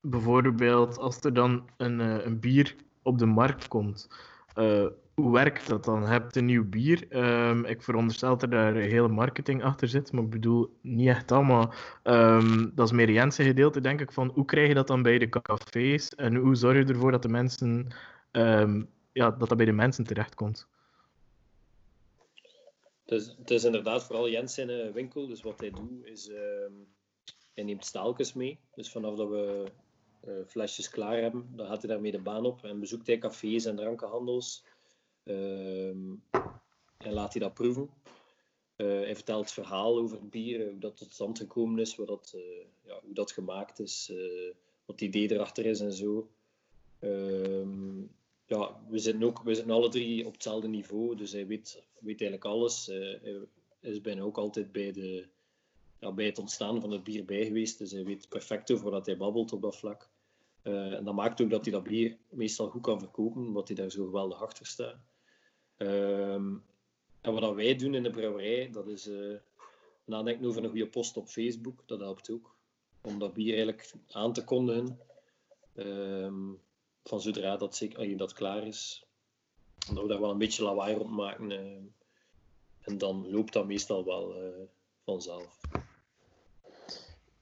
bijvoorbeeld 0.00 0.98
als 0.98 1.20
er 1.20 1.34
dan 1.34 1.68
een, 1.76 2.00
uh, 2.00 2.24
een 2.24 2.40
bier 2.40 2.74
op 3.02 3.18
de 3.18 3.26
markt 3.26 3.68
komt, 3.68 4.08
uh, 4.56 4.86
hoe 5.18 5.32
werkt 5.32 5.68
dat 5.68 5.84
dan? 5.84 6.00
Je 6.00 6.06
hebt 6.06 6.36
een 6.36 6.44
nieuw 6.44 6.68
bier. 6.68 7.16
Um, 7.16 7.64
ik 7.64 7.82
veronderstel 7.82 8.36
dat 8.36 8.52
er 8.52 8.74
hele 8.74 9.08
marketing 9.08 9.62
achter 9.62 9.88
zit, 9.88 10.12
maar 10.12 10.22
ik 10.22 10.30
bedoel 10.30 10.76
niet 10.80 11.08
echt 11.08 11.32
allemaal. 11.32 11.72
Um, 12.04 12.74
dat 12.74 12.86
is 12.86 12.92
meer 12.92 13.10
Jensen 13.10 13.44
gedeelte, 13.44 13.80
denk 13.80 14.00
ik, 14.00 14.12
van 14.12 14.30
hoe 14.34 14.44
krijg 14.44 14.68
je 14.68 14.74
dat 14.74 14.86
dan 14.86 15.02
bij 15.02 15.18
de 15.18 15.28
cafés 15.28 16.08
en 16.08 16.34
hoe 16.34 16.54
zorg 16.54 16.76
je 16.78 16.84
ervoor 16.84 17.10
dat 17.10 17.22
de 17.22 17.28
mensen, 17.28 17.88
um, 18.32 18.88
ja, 19.12 19.30
dat 19.30 19.48
dat 19.48 19.56
bij 19.56 19.66
de 19.66 19.72
mensen 19.72 20.04
terechtkomt? 20.04 20.66
Is, 23.04 23.34
het 23.38 23.50
is 23.50 23.64
inderdaad 23.64 24.04
vooral 24.04 24.28
Jens 24.28 24.58
in 24.58 24.92
winkel, 24.92 25.26
dus 25.26 25.42
wat 25.42 25.60
hij 25.60 25.70
doet 25.70 26.04
is, 26.04 26.30
hij 27.54 27.64
neemt 27.64 27.84
staaltjes 27.84 28.32
mee. 28.32 28.58
Dus 28.74 28.90
vanaf 28.90 29.16
dat 29.16 29.28
we 29.28 29.64
uh, 30.26 30.34
flesjes 30.46 30.90
klaar 30.90 31.20
hebben, 31.20 31.48
dan 31.56 31.66
gaat 31.66 31.82
hij 31.82 31.90
daarmee 31.90 32.12
de 32.12 32.20
baan 32.20 32.44
op 32.44 32.64
en 32.64 32.80
bezoekt 32.80 33.06
hij 33.06 33.18
cafés 33.18 33.64
en 33.64 33.76
drankenhandels 33.76 34.64
Ehm, 35.28 36.14
en 36.96 37.12
laat 37.12 37.32
hij 37.32 37.42
dat 37.42 37.54
proeven. 37.54 37.90
Uh, 38.76 38.86
hij 38.86 39.14
vertelt 39.14 39.44
het 39.44 39.52
verhaal 39.52 39.98
over 39.98 40.16
het 40.16 40.30
bier, 40.30 40.68
hoe 40.68 40.78
dat 40.78 40.96
tot 40.96 41.12
stand 41.12 41.38
gekomen 41.38 41.78
is, 41.78 41.96
wat 41.96 42.06
dat, 42.06 42.32
uh, 42.36 42.42
ja, 42.84 43.00
hoe 43.04 43.14
dat 43.14 43.32
gemaakt 43.32 43.78
is, 43.78 44.10
uh, 44.12 44.52
wat 44.84 45.00
het 45.00 45.00
idee 45.00 45.32
erachter 45.32 45.66
is 45.66 45.80
en 45.80 45.92
zo. 45.92 46.28
Ehm, 46.98 48.00
ja, 48.46 48.80
we 48.88 48.98
zitten, 48.98 49.22
ook, 49.22 49.42
we 49.42 49.54
zitten 49.54 49.74
alle 49.74 49.88
drie 49.88 50.26
op 50.26 50.32
hetzelfde 50.32 50.68
niveau, 50.68 51.16
dus 51.16 51.32
hij 51.32 51.46
weet, 51.46 51.82
weet 51.98 52.20
eigenlijk 52.20 52.44
alles. 52.44 52.86
hij 52.86 53.46
is 53.80 54.00
bijna 54.00 54.22
ook 54.22 54.38
altijd 54.38 54.72
bij, 54.72 54.92
de, 54.92 55.26
ja, 55.98 56.12
bij 56.12 56.26
het 56.26 56.38
ontstaan 56.38 56.80
van 56.80 56.90
het 56.90 57.04
bier 57.04 57.24
bij 57.24 57.44
geweest, 57.44 57.78
dus 57.78 57.90
hij 57.90 58.04
weet 58.04 58.28
perfect 58.28 58.70
over 58.70 58.90
wat 58.90 59.06
hij 59.06 59.16
babbelt 59.16 59.52
op 59.52 59.62
dat 59.62 59.76
vlak. 59.76 60.08
en 60.62 61.04
dat 61.04 61.14
maakt 61.14 61.40
ook 61.40 61.50
dat 61.50 61.62
hij 61.62 61.72
dat 61.72 61.82
bier 61.82 62.16
meestal 62.28 62.68
goed 62.68 62.82
kan 62.82 62.98
verkopen, 62.98 63.46
omdat 63.46 63.68
hij 63.68 63.76
daar 63.76 63.90
zo 63.90 64.04
geweldig 64.04 64.42
achter 64.42 64.66
staat. 64.66 64.96
Um, 65.78 66.64
en 67.20 67.32
wat 67.32 67.54
wij 67.54 67.76
doen 67.76 67.94
in 67.94 68.02
de 68.02 68.10
brouwerij, 68.10 68.70
dat 68.70 68.86
is 68.86 69.06
uh, 69.06 69.36
nadenken 70.04 70.46
over 70.46 70.64
een 70.64 70.70
goede 70.70 70.88
post 70.88 71.16
op 71.16 71.28
Facebook. 71.28 71.82
Dat 71.86 72.00
helpt 72.00 72.30
ook. 72.30 72.54
Om 73.00 73.18
dat 73.18 73.34
bier 73.34 73.54
eigenlijk 73.54 73.92
aan 74.10 74.32
te 74.32 74.44
kondigen. 74.44 74.98
Um, 75.74 76.60
van 77.04 77.20
zodra 77.20 77.56
dat, 77.56 77.76
zeker, 77.76 78.16
dat 78.16 78.32
klaar 78.32 78.66
is. 78.66 79.06
Dat 79.92 80.02
we 80.02 80.08
daar 80.08 80.20
wel 80.20 80.30
een 80.30 80.38
beetje 80.38 80.62
lawaai 80.62 80.96
rond 80.96 81.10
maken. 81.10 81.50
Uh, 81.50 81.76
en 82.80 82.98
dan 82.98 83.30
loopt 83.30 83.52
dat 83.52 83.66
meestal 83.66 84.04
wel 84.04 84.44
uh, 84.44 84.64
vanzelf. 85.04 85.60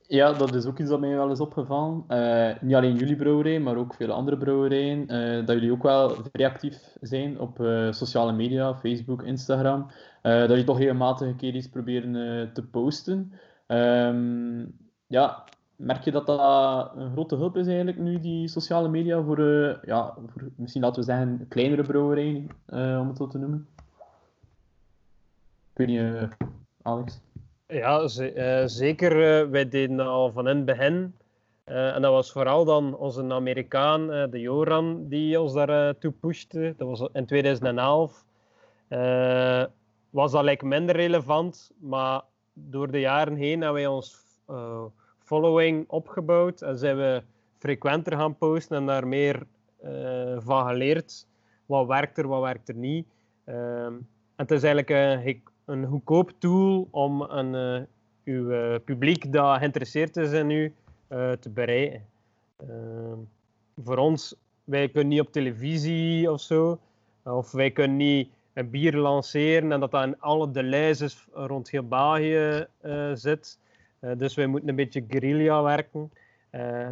Ja, 0.09 0.33
dat 0.33 0.55
is 0.55 0.67
ook 0.67 0.79
iets 0.79 0.89
dat 0.91 1.01
mij 1.01 1.15
wel 1.15 1.31
is 1.31 1.41
opgevallen. 1.41 2.05
Uh, 2.09 2.61
niet 2.61 2.75
alleen 2.75 2.97
jullie 2.97 3.17
brouwerij, 3.17 3.61
maar 3.61 3.77
ook 3.77 3.95
veel 3.95 4.13
andere 4.13 4.39
brouwerijen. 4.39 5.01
Uh, 5.01 5.47
dat 5.47 5.55
jullie 5.55 5.73
ook 5.73 5.83
wel 5.83 6.11
vrij 6.33 6.47
actief 6.47 6.97
zijn 7.01 7.41
op 7.41 7.61
uh, 7.61 7.93
sociale 7.93 8.33
media, 8.33 8.75
Facebook, 8.75 9.23
Instagram. 9.23 9.91
dat 10.23 10.49
jullie 10.49 10.65
toch 10.65 10.79
regelmatig 10.79 11.27
een 11.27 11.37
keer 11.37 11.55
iets 11.55 11.69
proberen 11.69 12.53
te 12.53 12.67
posten. 12.67 13.33
Um, 13.67 14.79
ja, 15.07 15.45
merk 15.77 16.03
je 16.05 16.11
dat 16.11 16.27
dat 16.27 16.93
een 16.97 17.11
grote 17.11 17.37
hulp 17.37 17.57
is 17.57 17.67
eigenlijk 17.67 17.99
nu, 17.99 18.21
die 18.21 18.49
sociale 18.49 18.89
media, 18.89 19.23
voor, 19.23 19.41
ja, 19.85 20.15
voor 20.27 20.51
misschien 20.57 20.83
laten 20.83 21.01
we 21.01 21.07
zeggen 21.07 21.47
kleinere 21.49 21.83
brouwerijen, 21.83 22.49
om 23.01 23.09
het 23.09 23.17
zo 23.17 23.27
te 23.27 23.39
noemen? 23.39 23.67
Ik 25.75 25.87
weet 25.87 26.29
Alex? 26.83 27.21
Ja, 27.69 28.01
uh, 28.01 28.63
zeker. 28.67 29.43
Uh, 29.43 29.51
wij 29.51 29.69
deden 29.69 30.01
al 30.01 30.33
van 30.33 30.49
in 30.49 30.57
het 30.57 30.65
begin. 30.65 31.15
Uh, 31.65 31.95
en 31.95 32.03
dat 32.03 32.13
was 32.13 32.33
vooral 32.33 32.65
dan 32.65 32.97
onze 32.97 33.33
Amerikaan, 33.33 34.31
de 34.31 34.41
Joran, 34.41 35.09
die 35.09 35.41
ons 35.41 35.53
daar 35.53 35.99
toe 35.99 36.13
pushte. 36.13 36.75
Dat 36.77 36.89
was 36.89 37.09
in 37.13 37.27
2011. 37.27 38.25
was 40.11 40.33
dat 40.33 40.45
like 40.45 40.67
minder 40.67 40.97
relevant, 40.97 41.71
maar 41.81 42.23
door 42.53 42.91
de 42.91 43.01
jaren 43.01 43.37
heen 43.37 43.61
hebben 43.61 43.83
wij 43.83 43.87
ons 43.87 44.25
following 45.19 45.89
opgebouwd 45.89 46.63
en 46.63 46.79
zijn 46.79 46.97
we 46.97 47.23
frequenter 47.59 48.13
gaan 48.13 48.37
posten 48.37 48.77
en 48.77 48.87
daar 48.87 49.07
meer 49.07 49.47
van 50.39 50.67
geleerd. 50.67 51.27
Wat 51.67 51.87
werkt 51.87 52.19
er, 52.19 52.29
wat 52.29 52.43
werkt 52.43 52.69
er 52.69 52.75
niet. 52.75 53.07
en 53.45 54.09
het 54.37 54.51
is 54.51 54.63
eigenlijk 54.63 55.55
een 55.67 55.87
goedkoop 55.87 56.33
tool 56.39 56.89
om 56.91 57.21
een, 57.21 57.55
uh, 57.55 57.87
uw 58.25 58.51
uh, 58.51 58.75
publiek 58.85 59.33
dat 59.33 59.59
geïnteresseerd 59.59 60.17
is 60.17 60.33
in 60.33 60.51
u 60.51 60.75
uh, 61.09 61.33
te 61.33 61.51
bereiken. 61.51 62.07
Ehm, 62.57 63.19
voor 63.85 63.97
ons, 63.97 64.35
wij 64.65 64.89
kunnen 64.89 65.09
niet 65.09 65.21
op 65.21 65.33
televisie 65.33 66.33
of 66.33 66.41
zo, 66.41 66.79
of 67.23 67.53
wij 67.53 67.71
kunnen 67.71 67.97
niet 67.97 68.29
een 68.53 68.71
bier 68.71 68.97
lanceren 68.97 69.73
en 69.73 69.81
dat 69.81 69.91
dat 69.91 70.05
in 70.05 70.21
alle 70.21 70.51
de 70.51 70.63
lijstjes 70.63 71.27
rond 71.33 71.71
heel 71.71 71.89
België 71.89 72.67
zit. 73.15 73.59
dus 74.17 74.35
wij 74.35 74.47
moeten 74.47 74.69
een 74.69 74.77
beetje 74.77 75.05
guerrilla 75.09 75.63
werken. 75.63 76.11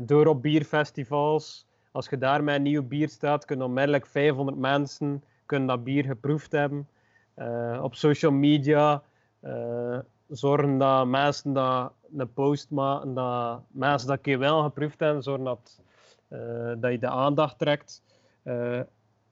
door 0.00 0.26
op 0.26 0.42
bierfestivals, 0.42 1.66
als 1.92 2.08
je 2.08 2.18
daar 2.18 2.44
met 2.44 2.54
een 2.54 2.62
nieuw 2.62 2.82
bier 2.82 3.08
staat, 3.08 3.44
kunnen 3.44 3.66
onmiddellijk 3.66 4.06
500 4.06 4.58
mensen 4.58 5.22
kunnen 5.46 5.68
dat 5.68 5.84
bier 5.84 6.04
geproefd 6.04 6.52
hebben. 6.52 6.88
Uh, 7.36 7.80
op 7.82 7.94
social 7.94 8.32
media 8.32 9.02
uh, 9.44 9.98
zorgen 10.28 10.78
dat 10.78 11.06
mensen 11.06 11.52
dat 11.52 11.92
een 12.16 12.32
post 12.32 12.70
maken, 12.70 13.14
dat 13.14 13.60
mensen 13.70 14.08
dat 14.08 14.20
keer 14.20 14.38
wel 14.38 14.62
geproefd 14.62 15.00
hebben, 15.00 15.22
zorgen 15.22 15.44
dat, 15.44 15.80
uh, 16.28 16.72
dat 16.78 16.90
je 16.90 16.98
de 16.98 17.08
aandacht 17.08 17.58
trekt. 17.58 18.02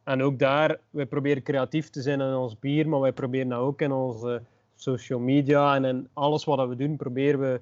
en 0.05 0.23
ook 0.23 0.38
daar, 0.38 0.79
wij 0.91 1.07
proberen 1.07 1.43
creatief 1.43 1.91
te 1.91 2.03
zijn 2.03 2.21
in 2.21 2.35
ons 2.35 2.59
bier, 2.59 2.88
maar 2.88 3.01
wij 3.01 3.12
proberen 3.12 3.49
dat 3.49 3.59
ook 3.59 3.81
in 3.81 3.93
onze 3.93 4.43
social 4.75 5.19
media 5.19 5.75
en 5.75 5.85
in 5.85 6.09
alles 6.12 6.45
wat 6.45 6.69
we 6.69 6.77
doen, 6.77 6.97
proberen 6.97 7.41
we 7.41 7.61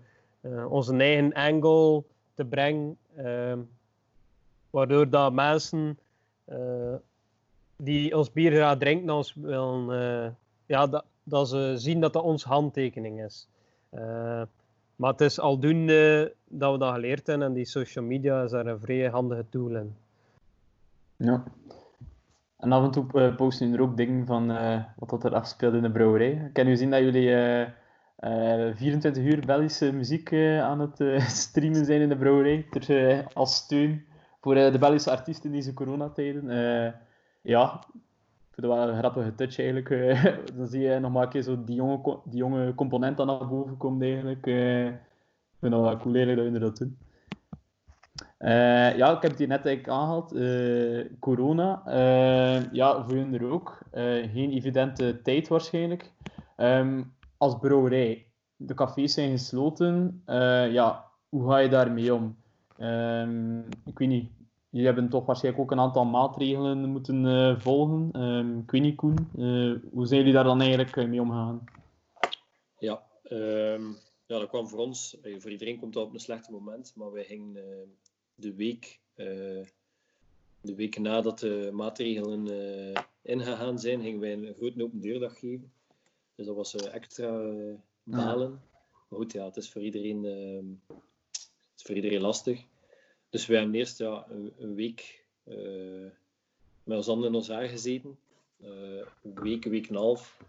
onze 0.69 0.97
eigen 0.97 1.33
angle 1.33 2.05
te 2.35 2.45
brengen, 2.45 2.99
waardoor 4.71 5.11
dat 5.11 5.33
mensen 5.33 5.99
die 7.83 8.17
ons 8.17 8.33
bier 8.33 8.53
graag 8.53 8.79
drinken, 8.79 9.11
ons 9.11 9.35
willen, 9.35 9.91
eh, 9.91 10.31
ja, 10.67 10.87
dat, 10.87 11.05
dat 11.23 11.49
ze 11.49 11.75
zien 11.77 12.01
dat 12.01 12.13
dat 12.13 12.23
onze 12.23 12.49
handtekening 12.49 13.25
is. 13.25 13.49
Eh, 13.91 14.43
maar 14.97 15.11
het 15.11 15.21
is 15.21 15.41
aldoende 15.41 16.35
dat 16.49 16.73
we 16.73 16.79
dat 16.79 16.93
geleerd 16.93 17.27
hebben 17.27 17.47
en 17.47 17.53
die 17.53 17.65
social 17.65 18.05
media 18.05 18.43
is 18.43 18.51
daar 18.51 18.67
een 18.67 18.81
vrij 18.81 19.09
handige 19.09 19.45
tool 19.49 19.77
in. 19.77 19.95
Ja. 21.17 21.45
En 22.61 22.73
af 22.73 22.85
en 22.85 22.91
toe 22.91 23.07
eh, 23.13 23.37
posten 23.37 23.67
jullie 23.67 23.83
er 23.83 23.89
ook 23.91 23.97
dingen 23.97 24.27
van 24.27 24.47
wat 24.97 25.11
dat 25.11 25.25
er 25.25 25.35
afspeelt 25.35 25.75
in 25.75 25.83
de 25.83 25.91
brouwerij. 25.91 26.31
Ik 26.31 26.53
kan 26.53 26.67
u 26.67 26.77
zien 26.77 26.91
dat 26.91 27.01
jullie 27.01 27.35
eh, 27.35 27.63
eh, 28.17 28.77
24 28.77 29.25
uur 29.25 29.47
Belgische 29.47 29.93
muziek 29.93 30.33
aan 30.63 30.81
het 30.81 31.23
streamen 31.43 31.85
zijn 31.85 32.01
in 32.01 32.09
de 32.09 32.17
brouwerij. 32.17 32.67
Ter, 32.71 33.27
als 33.33 33.55
steun 33.55 34.05
voor 34.41 34.55
de 34.55 34.79
Belgische 34.79 35.11
artiesten 35.11 35.51
in 35.51 35.57
deze 35.57 35.75
coronatijden. 35.75 36.45
Ja, 37.43 37.85
ik 37.89 38.55
vind 38.55 38.67
het 38.67 38.67
wel 38.67 38.89
een 38.89 38.99
grappige 38.99 39.35
touch 39.35 39.59
eigenlijk. 39.59 39.91
eh. 39.91 40.25
dan 40.57 40.67
zie 40.67 40.81
je 40.81 40.99
nog 40.99 41.13
maar 41.13 41.23
een 41.23 41.29
keer 41.29 41.43
zo 41.43 41.65
die 41.65 41.75
jonge, 41.75 42.21
die 42.25 42.39
jonge 42.39 42.75
component 42.75 43.17
dan 43.17 43.27
naar 43.27 43.49
boven 43.49 43.77
komt 43.77 44.03
eigenlijk. 44.03 44.47
eh. 44.47 44.87
ik 44.87 44.95
vind 45.61 45.73
het 45.73 45.83
wel 45.83 45.97
cool 45.97 46.13
dat 46.15 46.23
jullie 46.27 46.59
dat 46.59 46.77
doen. 46.77 46.99
Eh, 48.39 48.97
ja, 48.97 49.17
ik 49.17 49.23
heb 49.23 49.37
hier 49.39 49.49
net 49.49 49.67
eigenlijk 49.67 49.97
aangehaald. 49.97 50.33
eh, 50.33 51.05
corona. 51.19 51.83
Ja, 52.73 53.05
voor 53.05 53.17
jullie 53.17 53.39
er 53.39 53.51
ook. 53.51 53.79
Geen 54.33 54.51
evidente 54.51 55.23
tijd 55.23 55.49
waarschijnlijk. 55.49 56.13
Ehm, 56.57 57.03
als 57.37 57.59
brouwerij, 57.59 58.27
de 58.57 58.75
cafés 58.75 59.15
zijn 59.15 59.31
gesloten. 59.31 60.23
Ja, 60.71 61.05
hoe 61.29 61.51
ga 61.51 61.59
je 61.59 61.69
daarmee 61.69 62.15
om? 62.15 62.37
Ehm, 62.79 63.59
ik 63.85 63.99
weet 63.99 64.09
niet. 64.09 64.31
Jullie 64.71 64.87
hebben 64.87 65.09
toch 65.09 65.27
waarschijnlijk 65.27 65.65
ook 65.65 65.71
een 65.71 65.85
aantal 65.85 66.05
maatregelen 66.05 66.89
moeten 66.89 67.27
eh, 67.27 67.61
volgen. 67.61 68.09
Ehm, 68.13 68.59
ik 68.59 68.71
weet 68.71 68.83
niet, 68.83 68.97
Koen. 68.97 69.17
eh, 69.17 69.91
hoe 69.93 70.07
zijn 70.07 70.19
jullie 70.19 70.33
daar 70.33 70.45
dan 70.45 70.61
eigenlijk 70.61 70.97
eh, 70.97 71.07
mee 71.09 71.21
omgegaan? 71.21 71.65
Ja, 72.79 73.03
ehm, 73.23 73.87
ja, 74.27 74.39
dat 74.39 74.49
kwam 74.49 74.69
voor 74.69 74.79
ons. 74.79 75.17
Voor 75.39 75.51
iedereen 75.51 75.79
komt 75.79 75.93
dat 75.93 76.07
op 76.07 76.15
een 76.15 76.21
slecht 76.21 76.51
moment. 76.51 76.93
Maar 76.97 77.13
wij 77.13 77.25
gingen 77.25 77.53
de 78.35 78.55
week, 78.55 79.01
de 80.61 80.75
week 80.75 80.99
nadat 80.99 81.39
de 81.39 81.71
maatregelen 81.73 82.49
ingegaan 83.23 83.79
zijn, 83.79 84.03
gingen 84.03 84.21
wij 84.21 84.33
een 84.33 84.55
grote 84.55 84.83
open 84.83 85.01
deurdag 85.01 85.39
geven. 85.39 85.73
Dus 86.41 86.49
dat 86.49 86.57
was 86.57 86.75
extra 86.75 87.41
eh, 87.41 87.75
balen. 88.03 88.51
Maar 89.09 89.19
goed, 89.19 89.33
ja, 89.33 89.45
het 89.45 89.57
is 89.57 89.71
voor 89.71 89.83
iedereen, 89.83 90.25
ehm, 90.25 90.97
het 91.31 91.77
is 91.77 91.83
voor 91.83 91.95
iedereen 91.95 92.21
lastig. 92.21 92.65
Dus 93.31 93.47
wij 93.47 93.59
hebben 93.59 93.75
eerst 93.79 93.99
ja, 93.99 94.27
een, 94.59 94.75
week 94.75 95.25
eh, 95.45 96.11
met 96.85 96.97
ons 96.97 97.07
handen 97.07 97.29
in 97.29 97.35
ons 97.35 97.49
haar 97.49 97.69
gezeten. 97.69 98.19
Eh, 98.61 99.07
week, 99.21 99.65
week 99.65 99.89
en 99.89 99.95
half. 99.95 100.45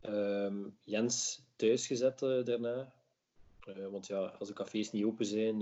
Ehm, 0.00 0.68
Jens 0.84 1.42
thuis 1.56 1.86
gezet 1.86 2.22
eh, 2.22 2.44
daarna. 2.44 2.92
Want 3.90 4.06
ja, 4.06 4.18
als 4.38 4.48
de 4.48 4.54
cafés 4.54 4.92
niet 4.92 5.04
open 5.04 5.26
zijn, 5.26 5.58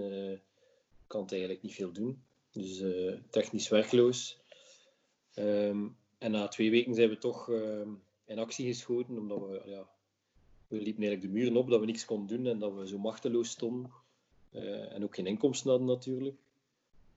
kan 1.07 1.23
het 1.23 1.31
eigenlijk 1.31 1.63
niet 1.63 1.75
veel 1.75 1.93
doen. 1.93 2.23
Dus 2.53 2.83
technisch 3.31 3.69
werkloos. 3.69 4.39
Ehm, 5.35 5.89
en 6.19 6.31
na 6.31 6.49
twee 6.49 6.71
weken 6.71 6.95
zijn 6.95 7.09
we 7.09 7.19
toch 7.19 7.51
ehm, 7.51 7.91
in 8.25 8.39
actie 8.39 8.67
geschoten, 8.67 9.19
omdat 9.19 9.39
we, 9.39 9.63
ja, 9.65 9.89
we 10.69 10.77
liepen 10.77 11.03
eigenlijk 11.03 11.23
de 11.23 11.39
muren 11.39 11.57
op 11.57 11.71
dat 11.71 11.81
we 11.81 11.87
niks 11.87 12.05
konden 12.05 12.37
doen 12.37 12.47
en 12.47 12.59
dat 12.59 12.75
we 12.75 12.89
zo 12.89 12.99
machteloos 12.99 13.51
stonden. 13.51 13.93
En 14.91 15.05
ook 15.05 15.15
geen 15.15 15.27
inkomsten 15.27 15.71
hadden 15.71 15.89
natuurlijk. 15.89 16.37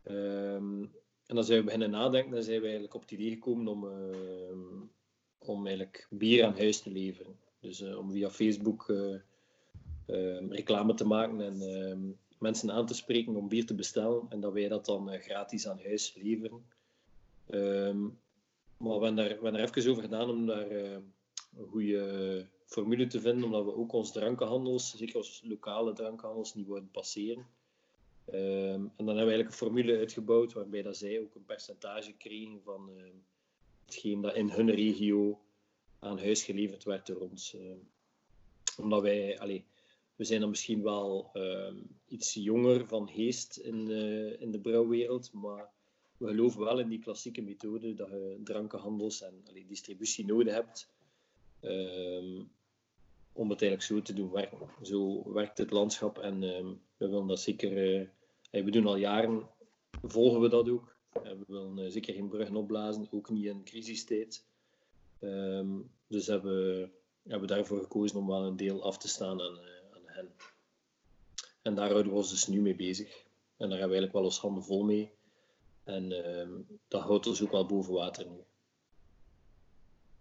Ehm, 0.04 0.84
en 1.26 1.36
dan 1.36 1.44
zijn 1.44 1.60
we 1.60 1.66
beginnen 1.66 1.90
nadenken 1.90 2.38
en 2.38 2.44
zijn 2.44 2.58
we 2.58 2.64
eigenlijk 2.64 2.94
op 2.96 3.02
het 3.02 3.12
idee 3.12 3.30
gekomen 3.30 3.68
om, 3.68 3.88
ehm, 3.88 4.86
om 5.38 5.66
eigenlijk 5.66 6.08
bier 6.10 6.46
aan 6.46 6.58
huis 6.58 6.82
te 6.82 6.92
leveren. 6.92 7.40
Dus 7.60 7.82
eh, 7.82 7.98
om 7.98 8.12
via 8.12 8.30
Facebook 8.30 8.90
eh, 8.90 9.16
ehm, 10.06 10.52
reclame 10.52 10.94
te 10.94 11.06
maken 11.06 11.42
en 11.42 12.18
mensen 12.40 12.72
aan 12.72 12.86
te 12.86 12.94
spreken 12.94 13.36
om 13.36 13.48
bier 13.48 13.66
te 13.66 13.76
bestellen 13.76 14.26
en 14.30 14.40
dat 14.40 14.54
wij 14.54 14.68
dat 14.68 14.86
dan 14.86 15.10
eh, 15.10 15.22
gratis 15.22 15.68
aan 15.68 15.80
huis 15.84 16.16
leveren. 16.16 16.66
Ehm, 17.48 18.02
maar 18.78 19.00
we 19.00 19.06
hebben 19.06 19.16
daar, 19.16 19.52
daar 19.52 19.62
even 19.62 19.92
over 19.92 20.04
gedaan 20.04 20.30
om 20.30 20.46
daar 20.46 20.72
een 20.72 21.14
goede 21.70 22.46
formule 22.66 23.08
te 23.08 23.22
vinden, 23.22 23.44
omdat 23.44 23.66
we 23.66 23.76
ook 23.76 23.94
onze 23.94 24.12
drankenhandels, 24.12 24.98
zeker 24.98 25.16
onze 25.16 25.48
lokale 25.48 25.94
drankenhandels, 25.94 26.54
niet 26.54 26.68
wilden 26.68 26.92
passeren. 26.92 27.46
Ehm, 28.32 28.82
en 28.96 29.06
dan 29.06 29.08
hebben 29.08 29.26
we 29.26 29.32
eigenlijk 29.32 29.50
een 29.50 29.67
formule 29.67 29.98
uitgebouwd 29.98 30.54
waarbij 30.54 30.82
dat 30.82 30.98
zij 30.98 31.20
ook 31.20 31.36
een 31.36 31.46
percentage 31.46 32.13
kregen 32.13 32.62
van 32.63 32.89
ehm, 32.89 33.15
hetgeen 33.86 34.22
dat 34.22 34.36
in 34.36 34.50
hun 34.50 34.72
regio 34.72 35.41
aan 36.00 36.20
huis 36.20 36.44
geleverd 36.44 36.84
werd 36.84 37.06
door 37.06 37.17
ons. 37.17 37.54
Ehm, 37.56 37.78
omdat 38.78 39.02
wij, 39.02 39.63
we 40.15 40.24
zijn 40.24 40.39
dan 40.39 40.50
misschien 40.50 40.84
wel 40.84 41.32
iets 42.08 42.34
jonger 42.34 42.88
van 42.88 43.10
geest 43.10 43.58
in, 43.58 43.91
eh, 43.91 44.41
in 44.41 44.52
de 44.52 44.60
brouwwereld, 44.60 45.34
maar 45.34 45.70
we 46.17 46.28
geloven 46.28 46.60
wel 46.60 46.80
in 46.80 46.89
die 46.89 47.00
klassieke 47.00 47.41
methode 47.41 47.94
dat 47.94 48.10
je 48.10 48.39
drankenhandels 48.44 49.22
en 49.22 49.44
distributie 49.67 50.26
nodig 50.26 50.54
hebt 50.54 50.89
om 53.34 53.50
het 53.50 53.62
eigenlijk 53.62 53.82
zo 53.82 54.02
te 54.02 54.13
doen 54.13 54.32
werken. 54.32 54.70
Zo 54.82 55.32
werkt 55.34 55.58
het 55.58 55.72
landschap 55.72 56.17
en 56.17 56.39
we 57.02 57.08
willen 57.08 57.28
dat 57.28 57.39
zeker, 57.39 58.00
eh, 58.00 58.08
we 58.52 58.72
doen 58.72 58.86
al 58.86 58.96
jaren, 58.96 59.50
volgen 60.04 60.42
we 60.42 60.50
dat 60.50 60.70
ook. 60.70 60.96
En 61.24 61.40
we 61.40 61.44
willen 61.48 61.80
eh, 61.80 61.92
zeker 61.92 62.14
geen 62.14 62.30
bruggen 62.30 62.56
opblazen, 62.56 63.08
ook 63.12 63.30
niet 63.30 63.46
in 63.46 63.64
crisistijd. 63.64 64.46
Ehm, 65.20 65.80
dus 66.08 66.28
hebben 66.28 66.54
we 66.54 66.90
hebben 67.24 67.50
we 67.50 67.56
daarvoor 67.56 67.80
gekozen 67.80 68.18
om 68.18 68.28
wel 68.28 68.46
een 68.46 68.56
deel 68.56 68.84
af 68.84 68.98
te 68.98 69.08
staan 69.08 69.42
aan, 69.42 69.58
eh, 69.60 69.96
aan 69.96 70.04
hen. 70.06 70.32
En 71.62 71.76
daar 71.76 71.90
houden 71.90 72.12
we 72.12 72.18
ons 72.18 72.30
dus 72.30 72.48
nu 72.48 72.62
mee 72.62 72.76
bezig. 72.76 73.26
En 73.58 73.70
daar 73.70 73.80
hebben 73.80 73.98
we 73.98 74.02
eigenlijk 74.02 74.14
wel 74.14 74.24
ons 74.24 74.40
handen 74.40 74.64
vol 74.64 74.84
mee. 74.84 75.12
En 75.84 76.12
ehm, 76.26 76.52
dat 76.88 77.02
houdt 77.02 77.28
ons 77.28 77.44
ook 77.44 77.52
wel 77.52 77.66
boven 77.66 77.94
water 77.94 78.30
nu. 78.30 78.44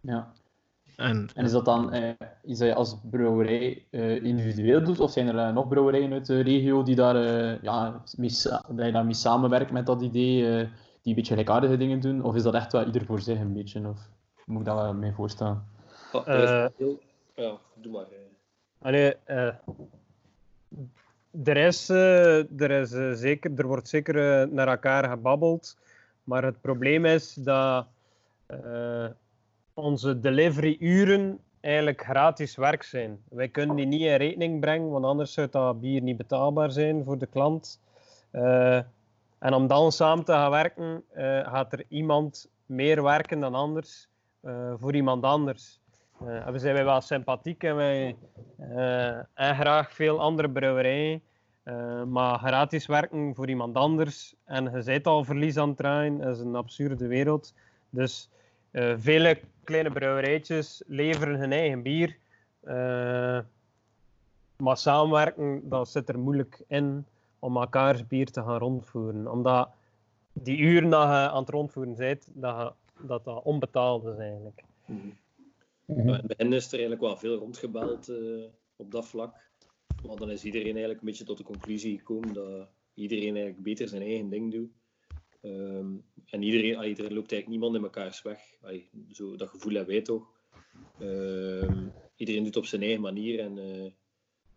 Ja. 0.01 0.35
En, 1.01 1.29
En 1.35 1.45
is 1.45 1.51
dat 1.53 1.65
dan 1.65 1.93
eh, 1.93 2.11
iets 2.45 2.59
dat 2.59 2.69
je 2.69 2.75
als 2.75 2.97
brouwerij 3.11 3.85
eh, 3.91 4.25
individueel 4.25 4.85
doet? 4.85 5.01
Of 5.01 5.11
zijn 5.11 5.37
er 5.37 5.53
nog 5.53 5.69
brouwerijen 5.69 6.13
uit 6.13 6.27
de 6.27 6.41
regio 6.41 6.83
die 6.83 6.95
daar, 6.95 7.17
eh, 7.17 7.63
ja, 7.63 8.03
mee, 8.17 8.31
dat 8.77 8.87
je 8.87 8.93
daarmee 8.93 9.15
samenwerkt 9.15 9.71
met 9.71 9.87
dat 9.87 10.03
idee, 10.03 10.45
eh, 10.47 10.57
die 10.59 10.69
een 11.03 11.15
beetje 11.15 11.33
gelijkaardige 11.33 11.77
dingen 11.77 12.01
doen? 12.01 12.23
Of 12.25 12.35
is 12.35 12.43
dat 12.43 12.55
echt 12.55 12.73
wel 12.73 12.85
ieder 12.87 13.05
voor 13.05 13.21
zich 13.21 13.39
een 13.41 13.53
beetje? 13.53 13.79
Of 13.89 14.09
hoe 14.35 14.45
moet 14.55 14.61
ik 14.61 14.67
dat 14.67 14.77
wel 14.83 14.95
mee 14.95 15.13
voorstellen? 15.13 15.65
Is 16.13 16.21
Eh. 16.25 16.67
heel- 16.77 17.01
Ja, 17.35 17.57
doe 17.75 17.93
maar. 17.93 18.05
Allee, 18.79 19.15
eh, 19.25 19.55
er, 21.45 21.57
is, 21.57 21.89
eh, 21.89 22.61
er, 22.61 22.71
is, 22.71 23.21
zeker, 23.21 23.51
er 23.57 23.67
wordt 23.67 23.89
zeker 23.89 24.49
naar 24.53 24.69
elkaar 24.69 25.09
gebabbeld. 25.09 25.79
Maar 26.25 26.45
het 26.45 26.61
probleem 26.61 27.05
is 27.05 27.35
dat 27.35 27.87
eh, 28.47 29.07
onze 29.81 30.21
delivery-uren 30.21 31.40
eigenlijk 31.61 32.03
gratis 32.03 32.57
werk 32.57 32.83
zijn. 32.83 33.19
Wij 33.29 33.49
kunnen 33.49 33.77
die 33.77 33.87
niet 33.87 34.01
in 34.01 34.14
rekening 34.14 34.61
brengen, 34.61 34.90
want 34.90 35.05
anders 35.05 35.33
zou 35.33 35.49
dat 35.51 35.81
bier 35.81 36.03
niet 36.03 36.16
betaalbaar 36.16 36.71
zijn 36.71 37.05
voor 37.05 37.19
de 37.19 37.27
klant. 37.27 37.81
Eh, 38.31 38.77
en 39.38 39.55
om 39.55 39.66
dan 39.66 39.93
samen 39.93 40.25
te 40.25 40.33
gaan 40.33 40.51
werken, 40.51 41.05
eh, 41.09 41.25
gaat 41.25 41.73
er 41.73 41.85
iemand 41.88 42.51
meer 42.66 43.03
werken 43.03 43.40
dan 43.40 43.55
anders 43.55 44.09
eh, 44.40 44.73
voor 44.77 44.95
iemand 44.95 45.25
anders. 45.25 45.81
En 46.27 46.53
we 46.53 46.59
zijn 46.59 46.85
wel 46.85 47.01
sympathiek 47.01 47.62
en 47.62 47.77
wij 47.77 48.16
en 49.35 49.55
graag 49.55 49.93
veel 49.93 50.21
andere 50.21 50.51
brouwerijen. 50.51 51.23
Maar 52.09 52.38
gratis 52.38 52.87
werken 52.87 53.35
voor 53.35 53.49
iemand 53.49 53.77
anders 53.77 54.35
en 54.45 54.64
je 54.64 54.83
bent 54.85 55.07
al 55.07 55.25
verlies 55.25 55.57
aan 55.57 55.69
het 55.69 55.77
draaien, 55.77 56.19
dat 56.19 56.37
is 56.37 56.40
een 56.40 56.55
absurde 56.55 57.07
wereld. 57.07 57.55
Dus 57.90 58.31
eh, 58.71 58.95
vele 58.99 59.41
kleine 59.65 59.91
brouwerijtjes 59.91 60.83
leveren 60.87 61.39
hun 61.39 61.53
eigen 61.53 61.83
bier. 61.83 62.17
Eh, 62.61 63.41
maar 64.57 64.77
samenwerken, 64.77 65.69
dat 65.69 65.89
zit 65.89 66.09
er 66.09 66.19
moeilijk 66.19 66.63
in 66.69 67.07
om 67.39 67.57
elkaars 67.57 68.07
bier 68.07 68.27
te 68.31 68.43
gaan 68.43 68.59
rondvoeren. 68.59 69.31
Omdat 69.31 69.69
die 70.33 70.59
uren 70.59 70.91
dat 70.91 71.03
je 71.03 71.09
aan 71.09 71.41
het 71.41 71.49
rondvoeren 71.51 71.95
bent, 71.95 72.29
dat 72.35 72.57
je- 72.57 72.73
dat, 73.07 73.25
dat 73.25 73.43
onbetaald 73.43 74.05
is 74.05 74.17
eigenlijk. 74.19 74.63
Ja, 74.87 74.95
in 75.97 76.09
het 76.09 76.27
begin 76.27 76.53
is 76.53 76.67
er 76.67 76.73
eigenlijk 76.73 77.01
wel 77.01 77.17
veel 77.17 77.37
rondgebeld 77.39 78.09
eh, 78.09 78.45
op 78.77 78.91
dat 78.91 79.07
vlak. 79.09 79.35
Maar 80.07 80.17
dan 80.17 80.31
is 80.31 80.45
iedereen 80.45 80.67
eigenlijk 80.71 81.01
een 81.01 81.07
beetje 81.07 81.25
tot 81.25 81.37
de 81.39 81.45
conclusie 81.45 81.99
gekomen 81.99 82.33
dat 82.33 82.69
iedereen 82.95 83.25
eigenlijk 83.35 83.63
beter 83.63 83.89
zijn 83.89 84.03
eigen 84.03 84.29
ding 84.29 84.53
doet. 84.53 84.71
Ehm, 85.41 85.87
en 86.31 86.43
iedereen, 86.43 86.77
allee, 86.77 86.97
er 86.97 87.03
loopt 87.03 87.33
eigenlijk 87.33 87.47
niemand 87.49 87.75
in 87.75 87.81
mekaars 87.81 88.23
weg. 88.23 88.40
Allee, 88.62 88.88
zo, 89.11 89.37
dat 89.37 89.49
gevoel 89.49 89.75
hebben 89.75 89.95
wij 89.95 90.03
toch. 90.03 90.27
Ehm, 90.99 91.87
iedereen 92.16 92.45
doet 92.45 92.57
op 92.57 92.66
zijn 92.66 92.83
eigen 92.83 93.01
manier 93.01 93.40
en 93.40 93.59
eh, 93.59 93.90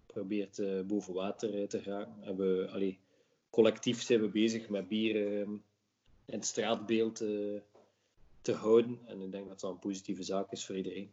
probeert 0.05 0.59
eh, 0.59 0.81
boven 0.87 1.13
water 1.13 1.53
eh, 1.61 1.67
te 1.67 1.79
geraken. 1.81 2.15
En 2.23 2.35
we, 2.37 2.69
allee, 2.71 2.99
collectief 3.49 4.01
zijn 4.01 4.21
we 4.21 4.27
bezig 4.27 4.69
met 4.69 4.87
bier 4.87 5.15
ehm, 5.39 5.51
in 6.25 6.33
het 6.33 6.45
straatbeeld 6.45 7.21
eh, 7.21 7.29
te 8.41 8.53
houden. 8.53 8.99
En 9.05 9.21
ik 9.21 9.31
denk 9.31 9.47
dat 9.47 9.59
dat 9.59 9.71
een 9.71 9.79
positieve 9.79 10.23
zaak 10.23 10.51
is 10.51 10.65
voor 10.65 10.75
iedereen. 10.75 11.09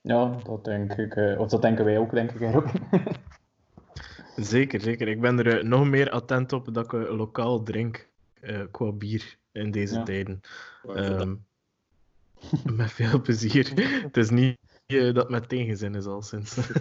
Ja, 0.00 0.40
dat 0.44 0.64
denk 0.64 0.92
ik. 0.92 1.16
eh, 1.16 1.40
of 1.40 1.48
dat 1.48 1.62
denken 1.62 1.84
wij 1.84 1.98
ook, 1.98 2.10
denk 2.10 2.30
ik. 2.32 2.52
Robin. 2.52 2.72
Zeker, 4.36 4.80
zeker. 4.80 5.08
Ik 5.08 5.20
ben 5.20 5.38
er 5.38 5.64
nog 5.66 5.86
meer 5.88 6.10
attent 6.10 6.52
op 6.52 6.74
dat 6.74 6.84
ik 6.84 6.92
lokaal 6.92 7.62
drink 7.62 8.08
eh, 8.40 8.64
qua 8.70 8.92
bier 8.92 9.38
in 9.52 9.70
deze 9.70 9.94
Ja. 9.94 10.02
tijden. 10.02 10.40
Ehm, 10.86 11.36
met 12.74 12.92
veel 12.92 13.20
plezier. 13.26 13.72
Het 14.02 14.16
is 14.16 14.30
niet 14.30 14.58
eh, 14.86 15.14
dat 15.14 15.30
met 15.30 15.48
tegenzin 15.48 15.94
is, 15.94 16.06
al 16.06 16.22
sinds. 16.22 16.56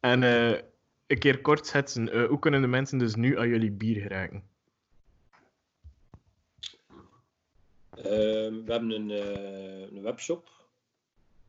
en 0.00 0.22
eh, 0.22 0.60
een 1.06 1.18
keer 1.18 1.40
kort 1.40 1.66
schetsen. 1.66 2.26
hoe 2.26 2.38
kunnen 2.38 2.60
de 2.60 2.66
mensen 2.66 2.98
dus 2.98 3.14
nu 3.14 3.38
aan 3.38 3.48
jullie 3.48 3.72
bier 3.72 4.00
geraken? 4.00 4.42
Ehm, 7.90 8.64
we 8.64 8.72
hebben 8.72 8.90
een, 8.90 9.10
een 9.96 10.02
webshop 10.02 10.50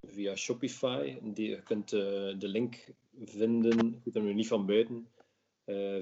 via 0.01 0.35
Shopify. 0.35 1.17
Die, 1.21 1.49
je 1.49 1.63
kunt 1.63 1.89
de 1.89 2.47
link 2.47 2.93
vinden, 3.23 3.87
ik 3.93 4.03
weet 4.03 4.13
hem 4.13 4.23
nu 4.23 4.33
niet 4.33 4.47
van 4.47 4.65
buiten, 4.65 5.07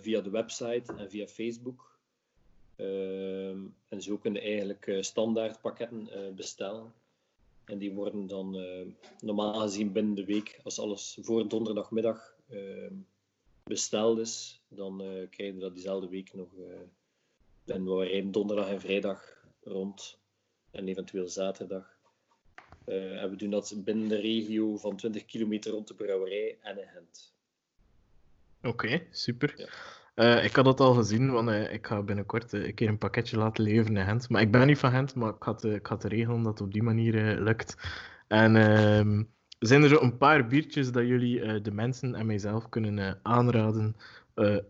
via 0.02 0.22
de 0.22 0.30
website 0.30 0.93
en 0.93 1.10
via 1.10 1.28
Facebook. 1.28 1.96
Ehm, 2.78 3.60
en 3.88 4.02
zo 4.02 4.18
kun 4.18 4.34
je 4.34 4.40
eigenlijk 4.40 4.88
eh, 4.88 5.02
standaard 5.02 5.62
pakketten 5.62 6.10
eh, 6.10 6.34
bestellen. 6.34 6.94
En 7.66 7.78
die 7.78 7.94
worden 7.94 8.28
dan 8.28 8.58
eh, 8.58 8.88
normaal 9.20 9.60
gezien 9.60 9.92
binnen 9.92 10.16
de 10.16 10.26
week, 10.26 10.60
als 10.63 10.80
alles 10.80 11.18
voor 11.22 11.48
donderdagmiddag 11.48 12.36
ehm, 12.50 12.94
besteld 13.63 14.20
is, 14.20 14.62
dan 14.68 15.02
eh 15.02 15.30
krijg 15.30 15.54
je 15.54 15.60
dat 15.60 15.74
diezelfde 15.74 16.10
week 16.10 16.34
nog. 16.34 16.54
eh 16.58 16.80
en 17.66 17.84
we 17.86 18.04
rijden 18.04 18.32
donderdag 18.32 18.70
en 18.70 18.80
vrijdag 18.80 19.46
rond 19.63 20.20
en 20.72 20.88
eventueel 20.88 21.28
zaterdag. 21.28 21.98
En 22.86 23.30
we 23.30 23.36
doen 23.36 23.50
dat 23.50 23.74
binnen 23.78 24.08
de 24.08 24.16
regio 24.20 24.78
van 24.78 24.96
20 24.96 25.26
kilometer 25.26 25.72
rond 25.72 25.88
de 25.88 25.94
brouwerij 25.94 26.58
en 26.62 26.78
in 26.78 26.88
Gent. 26.88 27.34
Oké, 28.62 29.08
super. 29.12 29.54
Ja. 29.58 29.70
Eh, 30.17 30.43
ik 30.43 30.56
had 30.56 30.65
dat 30.65 30.80
al 30.80 30.93
gezien, 30.93 31.32
want 31.32 31.49
eh, 31.49 31.73
ik 31.73 31.88
ga 31.88 32.01
binnenkort 32.01 32.53
eh, 32.53 32.65
een 32.65 32.73
keer 32.73 32.88
een 32.88 32.97
pakketje 32.97 33.38
laten 33.38 33.63
leveren 33.63 33.97
in 33.97 34.06
Gent. 34.06 34.30
Maar 34.30 34.41
ik 34.41 34.51
ben 34.51 34.67
niet 34.67 34.77
van 34.77 34.91
Gent, 34.91 35.15
maar 35.15 35.34
ik 35.34 35.43
had, 35.43 35.63
ik 35.63 35.86
had 35.86 36.03
regelen 36.03 36.43
dat 36.43 36.51
het 36.51 36.67
op 36.67 36.73
die 36.73 36.84
manier 36.84 37.39
lukt. 37.39 37.77
En 38.27 38.56
ehm, 38.56 39.23
zijn 39.60 39.84
er 39.84 39.89
zo 39.89 40.01
een 40.01 40.17
paar 40.17 40.47
biertjes 40.47 40.91
dat 40.91 41.08
jullie 41.08 41.62
de 41.62 41.71
mensen 41.71 42.15
en 42.15 42.25
mijzelf 42.25 42.69
kunnen 42.69 43.19
aanraden 43.23 43.95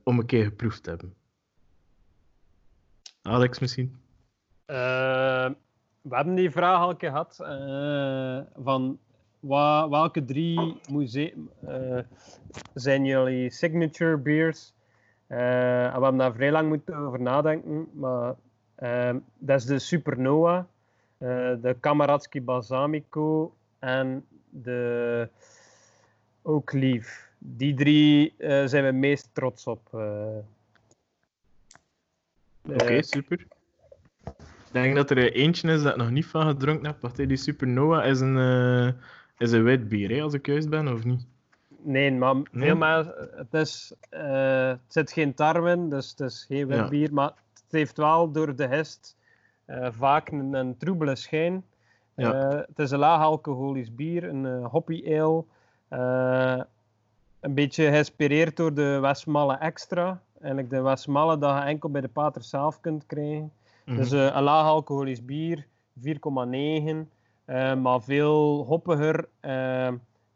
om 0.03 0.19
een 0.19 0.25
keer 0.25 0.43
geproefd 0.43 0.83
te 0.83 0.89
hebben? 0.89 1.13
Alex 3.21 3.59
misschien? 3.59 3.95
We 4.65 6.15
hebben 6.15 6.35
die 6.35 6.51
vraag 6.51 6.79
al 6.79 6.95
gehad. 6.97 7.39
eh, 7.39 8.39
van 8.63 8.99
welke 9.89 10.25
drie 10.25 10.79
musea 10.91 11.31
zijn 12.73 13.05
jullie 13.05 13.51
signature 13.51 14.17
beers? 14.17 14.75
Eh, 15.27 15.37
we 15.37 15.91
hebben 15.91 16.17
daar 16.17 16.33
vrij 16.33 16.51
lang 16.51 16.67
moeten 16.67 16.95
over 16.95 17.21
nadenken. 17.21 17.89
Maar 17.93 18.35
eh, 18.77 19.15
dat 19.37 19.59
is 19.59 19.65
de 19.65 19.79
Supernova, 19.79 20.67
eh, 21.17 21.53
de 21.61 21.75
Kamaratski 21.79 22.41
Balsamico 22.41 23.55
en 23.79 24.25
de 24.49 25.29
Oak 26.41 26.73
Leaf. 26.73 27.29
Die 27.37 27.73
drie 27.73 28.33
eh, 28.37 28.65
zijn 28.65 28.85
we 28.85 28.91
meest 28.91 29.29
trots 29.33 29.67
op. 29.67 29.93
Oké, 32.69 33.01
super. 33.01 33.45
Ik 34.67 34.83
denk 34.83 34.95
dat 34.95 35.09
er 35.09 35.31
eentje 35.33 35.71
is 35.71 35.81
dat 35.81 35.91
ik 35.91 35.97
nog 35.97 36.09
niet 36.09 36.25
van 36.25 36.47
gedronken 36.47 36.85
heb. 36.85 37.01
Wacht, 37.01 37.15
die 37.15 37.37
Supernova 37.37 38.03
is 38.03 38.19
een, 38.19 38.37
is 39.37 39.51
een 39.51 39.63
wit 39.63 39.89
bier, 39.89 40.09
hè, 40.09 40.21
als 40.21 40.33
ik 40.33 40.45
juist 40.45 40.69
ben, 40.69 40.87
of 40.87 41.03
niet? 41.03 41.25
Nee, 41.87 42.11
maar 42.11 42.35
Nee? 42.35 42.43
veel 42.51 42.75
het, 43.35 43.53
is, 43.53 43.93
eh, 44.09 44.67
het 44.67 44.79
zit 44.87 45.11
geen 45.11 45.33
tarwe 45.33 45.71
in, 45.71 45.89
dus 45.89 46.09
het 46.09 46.19
is 46.19 46.43
geen 46.47 46.67
wit 46.67 46.77
Ja. 46.77 46.87
bier, 46.87 47.13
maar 47.13 47.33
het 47.53 47.63
heeft 47.71 47.97
wel 47.97 48.31
door 48.31 48.55
de 48.55 48.67
hest 48.67 49.15
eh, 49.65 49.87
vaak 49.91 50.29
een, 50.31 50.53
een 50.53 50.77
troebele 50.77 51.15
schijn. 51.15 51.65
Ja. 52.15 52.33
Eh, 52.33 52.57
het 52.67 52.79
is 52.79 52.91
een 52.91 52.99
laag 52.99 53.21
alcoholisch 53.21 53.95
bier, 53.95 54.23
een 54.23 54.63
hoppy 54.65 55.03
ale. 55.19 55.43
een 57.39 57.53
beetje 57.53 57.89
geïnspireerd 57.89 58.55
door 58.57 58.73
de 58.73 58.99
Westmalle 59.01 59.57
Extra. 59.57 60.21
Eigenlijk 60.39 60.69
de 60.69 60.81
Westmalle 60.81 61.37
dat 61.37 61.55
je 61.55 61.61
enkel 61.63 61.89
bij 61.89 62.01
de 62.01 62.07
pater 62.07 62.43
zelf 62.43 62.79
kunt 62.81 63.05
krijgen. 63.05 63.51
Mhm. 63.85 63.95
Dus 63.97 64.11
een 64.11 64.43
laag 64.43 64.65
alcoholisch 64.65 65.25
bier, 65.25 65.65
4,9. 65.99 67.09
eh, 67.45 67.75
maar 67.75 68.01
veel 68.01 68.65
hoppiger 68.65 69.27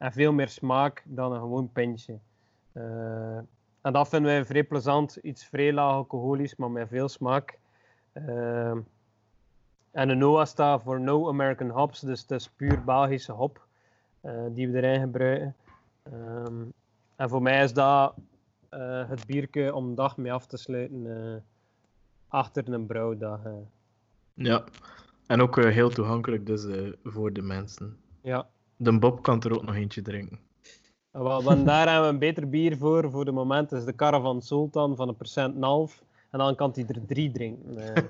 en 0.01 0.11
veel 0.11 0.33
meer 0.33 0.49
smaak 0.49 1.03
dan 1.05 1.31
een 1.31 1.39
gewoon 1.39 1.71
pintje. 1.71 2.19
Eh, 2.71 3.37
en 3.81 3.93
dat 3.93 4.09
vinden 4.09 4.31
wij 4.31 4.45
vrij 4.45 4.63
plezant. 4.63 5.15
Iets 5.15 5.45
vrij 5.45 5.73
laag 5.73 5.93
alcoholisch, 5.93 6.55
maar 6.55 6.71
met 6.71 6.87
veel 6.87 7.09
smaak. 7.09 7.59
Eh, 8.11 8.71
en 9.91 10.07
de 10.07 10.13
NOA 10.13 10.45
staat 10.45 10.81
voor 10.83 10.99
No 10.99 11.27
American 11.27 11.69
Hops, 11.69 11.99
dus 11.99 12.21
het 12.21 12.31
is 12.31 12.49
puur 12.49 12.83
Belgische 12.83 13.31
hop 13.31 13.67
eh, 14.21 14.45
die 14.51 14.69
we 14.69 14.81
erin 14.81 15.01
gebruiken. 15.01 15.55
Ehm, 16.03 16.63
en 17.15 17.29
voor 17.29 17.41
mij 17.41 17.63
is 17.63 17.73
dat 17.73 18.15
het 18.69 19.25
bierke 19.25 19.73
om 19.73 19.89
de 19.89 19.95
dag 19.95 20.17
mee 20.17 20.33
af 20.33 20.45
te 20.45 20.57
sluiten 20.57 21.43
achter 22.27 22.73
een 22.73 22.85
brouwdag. 22.85 23.39
Ja, 24.33 24.63
en 25.27 25.41
ook 25.41 25.63
heel 25.63 25.89
toegankelijk 25.89 26.45
dus 26.45 26.65
voor 27.03 27.33
de 27.33 27.41
mensen. 27.41 27.97
Ja. 28.21 28.47
De 28.83 28.99
Bob 28.99 29.21
kan 29.21 29.41
er 29.41 29.53
ook 29.55 29.63
nog 29.65 29.75
eentje 29.75 30.01
drinken. 30.01 30.39
En 31.11 31.23
wel, 31.23 31.43
want 31.43 31.65
daar 31.65 31.87
hebben 31.87 32.07
we 32.07 32.13
een 32.13 32.19
beter 32.19 32.49
bier 32.49 32.77
voor. 32.77 33.11
Voor 33.11 33.25
de 33.25 33.31
moment 33.31 33.71
is 33.71 33.85
de 33.85 33.95
Caravan 33.95 34.41
Sultan 34.41 34.95
van 34.95 35.07
een 35.07 35.15
procent 35.15 35.55
en 35.55 35.63
half. 35.63 36.03
En 36.31 36.39
dan 36.39 36.55
kan 36.55 36.71
hij 36.73 36.85
er 36.87 37.05
drie 37.05 37.31
drinken. 37.31 37.77
eh. 37.77 38.03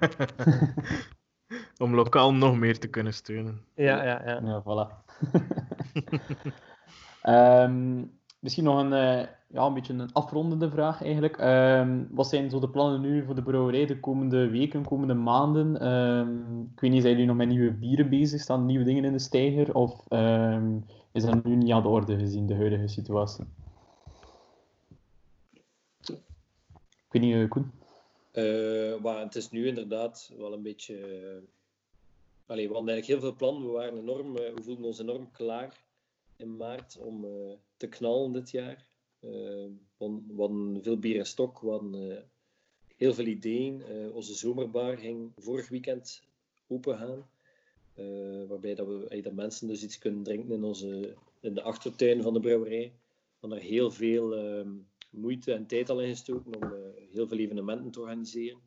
Om 1.84 1.96
lokaal 1.96 2.34
nog 2.34 2.58
meer 2.58 2.80
te 2.80 2.88
kunnen 2.88 3.14
steunen. 3.14 3.62
ja, 3.76 4.04
ja, 4.04 4.22
ja. 4.26 4.42
Ja, 4.44 4.62
voilà. 4.64 4.88
Ehm, 7.22 8.04
misschien 8.40 8.64
nog 8.64 8.80
een, 8.80 8.94
eh, 8.94 9.28
ja, 9.54 9.66
een 9.66 9.74
beetje 9.74 9.94
een 9.94 10.14
afrondende 10.14 10.70
vraag 10.70 11.04
eigenlijk. 11.04 11.38
Ehm, 11.38 12.04
wat 12.10 12.28
zijn 12.28 12.50
zo 12.50 12.60
de 12.60 12.70
plannen 12.70 13.02
nu 13.02 13.26
voor 13.26 13.36
de 13.36 13.44
brouwerij 13.44 13.86
de 13.86 14.00
komende 14.00 14.50
weken, 14.50 14.86
komende 14.86 15.14
maanden? 15.14 15.80
Ehm, 15.80 16.62
ik 16.62 16.80
weet 16.80 16.92
niet, 16.92 17.02
zijn 17.02 17.14
jullie 17.14 17.28
nog 17.28 17.38
met 17.38 17.48
nieuwe 17.48 17.72
bieren 17.72 18.10
bezig? 18.10 18.42
Staan 18.42 18.66
nieuwe 18.66 18.84
dingen 18.84 19.06
in 19.06 19.12
de 19.12 19.20
steiger? 19.20 19.76
Of 19.76 20.06
ehm, 20.08 20.80
is 21.12 21.24
dat 21.24 21.44
nu 21.44 21.56
niet 21.56 21.72
aan 21.72 21.82
de 21.82 21.88
orde 21.88 22.18
gezien, 22.18 22.48
de 22.48 22.56
huidige 22.56 22.88
situatie? 22.88 23.46
Ik 26.02 27.20
weet 27.20 27.22
niet, 27.22 27.36
eh, 27.36 27.50
Koen? 27.50 27.72
Eh, 28.32 29.02
maar 29.02 29.20
het 29.20 29.36
is 29.36 29.50
nu 29.50 29.68
inderdaad 29.68 30.34
wel 30.38 30.54
een 30.54 30.62
beetje. 30.62 30.96
Allee, 32.46 32.68
we 32.68 32.74
hadden 32.74 32.94
eigenlijk 32.94 33.22
heel 33.22 33.30
veel 33.30 33.38
plannen. 33.38 33.68
We, 33.68 33.72
waren 33.72 33.98
enorm, 33.98 34.34
we 34.34 34.54
voelden 34.62 34.86
ons 34.86 35.00
enorm 35.00 35.32
klaar 35.32 35.84
in 36.38 36.58
maart 36.58 36.98
om 37.00 37.26
te 37.78 37.88
knallen 37.88 38.32
dit 38.32 38.52
jaar. 38.52 38.90
Eh, 39.22 39.30
we, 39.30 39.72
hadden, 39.98 40.24
we 40.28 40.42
hadden 40.42 40.84
veel 40.84 40.98
bier 41.00 41.16
in 41.16 41.26
stok, 41.26 41.60
we 41.60 41.70
hadden 41.70 42.12
eh, 42.18 42.24
heel 42.98 43.14
veel 43.14 43.26
ideeën. 43.26 43.82
Eh, 43.82 44.16
onze 44.16 44.34
zomerbar 44.34 44.98
ging 44.98 45.32
vorig 45.38 45.70
weekend 45.70 46.24
open 46.68 46.98
gaan. 46.98 47.30
Eh, 47.94 48.48
waarbij 48.48 48.76
dat, 48.76 48.88
we, 48.88 49.08
eh, 49.08 49.24
dat 49.24 49.34
mensen 49.34 49.68
dus 49.68 49.84
iets 49.84 49.98
kunnen 49.98 50.24
drinken 50.24 50.52
in, 50.56 50.64
onze, 50.64 51.16
in 51.40 51.54
de 51.54 51.62
achtertuin 51.62 52.22
van 52.22 52.34
de 52.34 52.40
brouwerij. 52.40 52.94
We 52.94 53.38
hadden 53.48 53.60
er 53.60 53.66
heel 53.66 53.92
veel 53.92 54.36
ehm, 54.36 54.70
moeite 55.10 55.54
en 55.54 55.68
tijd 55.68 55.90
al 55.90 56.02
in 56.02 56.10
gestoken 56.10 56.56
om 56.56 56.64
eh, 56.74 56.80
heel 57.12 57.28
veel 57.28 57.38
evenementen 57.38 57.92
te 57.92 58.00
organiseren. 58.00 58.60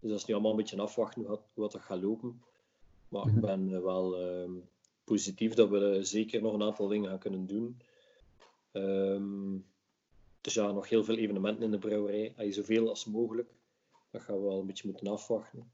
Dus 0.00 0.10
dat 0.10 0.18
is 0.18 0.24
nu 0.26 0.34
allemaal 0.34 0.50
een 0.50 0.56
beetje 0.56 0.76
afwachten 0.80 1.22
hoe, 1.24 1.40
hoe 1.54 1.68
dat 1.68 1.82
gaat 1.82 2.02
lopen. 2.02 2.42
Maar 3.08 3.26
ik 3.26 3.32
Mhm. 3.32 3.40
ben 3.40 3.74
eh, 3.74 3.82
wel 3.82 4.16
ehm, 4.20 4.52
positief 5.04 5.54
dat 5.54 5.68
we 5.68 5.90
eh, 5.90 6.02
zeker 6.02 6.42
nog 6.42 6.52
een 6.52 6.62
aantal 6.62 6.88
dingen 6.88 7.08
gaan 7.10 7.18
kunnen 7.18 7.46
doen. 7.46 7.76
Ehm, 8.72 9.54
dus 10.46 10.54
ja, 10.54 10.72
nog 10.72 10.88
heel 10.88 11.04
veel 11.04 11.16
evenementen 11.16 11.64
in 11.64 11.70
de 11.70 11.78
brouwerij. 11.78 12.32
Allee, 12.36 12.52
zoveel 12.52 12.88
als 12.88 13.04
mogelijk. 13.04 13.50
Dat 14.10 14.22
gaan 14.22 14.36
we 14.36 14.42
wel 14.42 14.60
een 14.60 14.66
beetje 14.66 14.88
moeten 14.88 15.06
afwachten. 15.06 15.72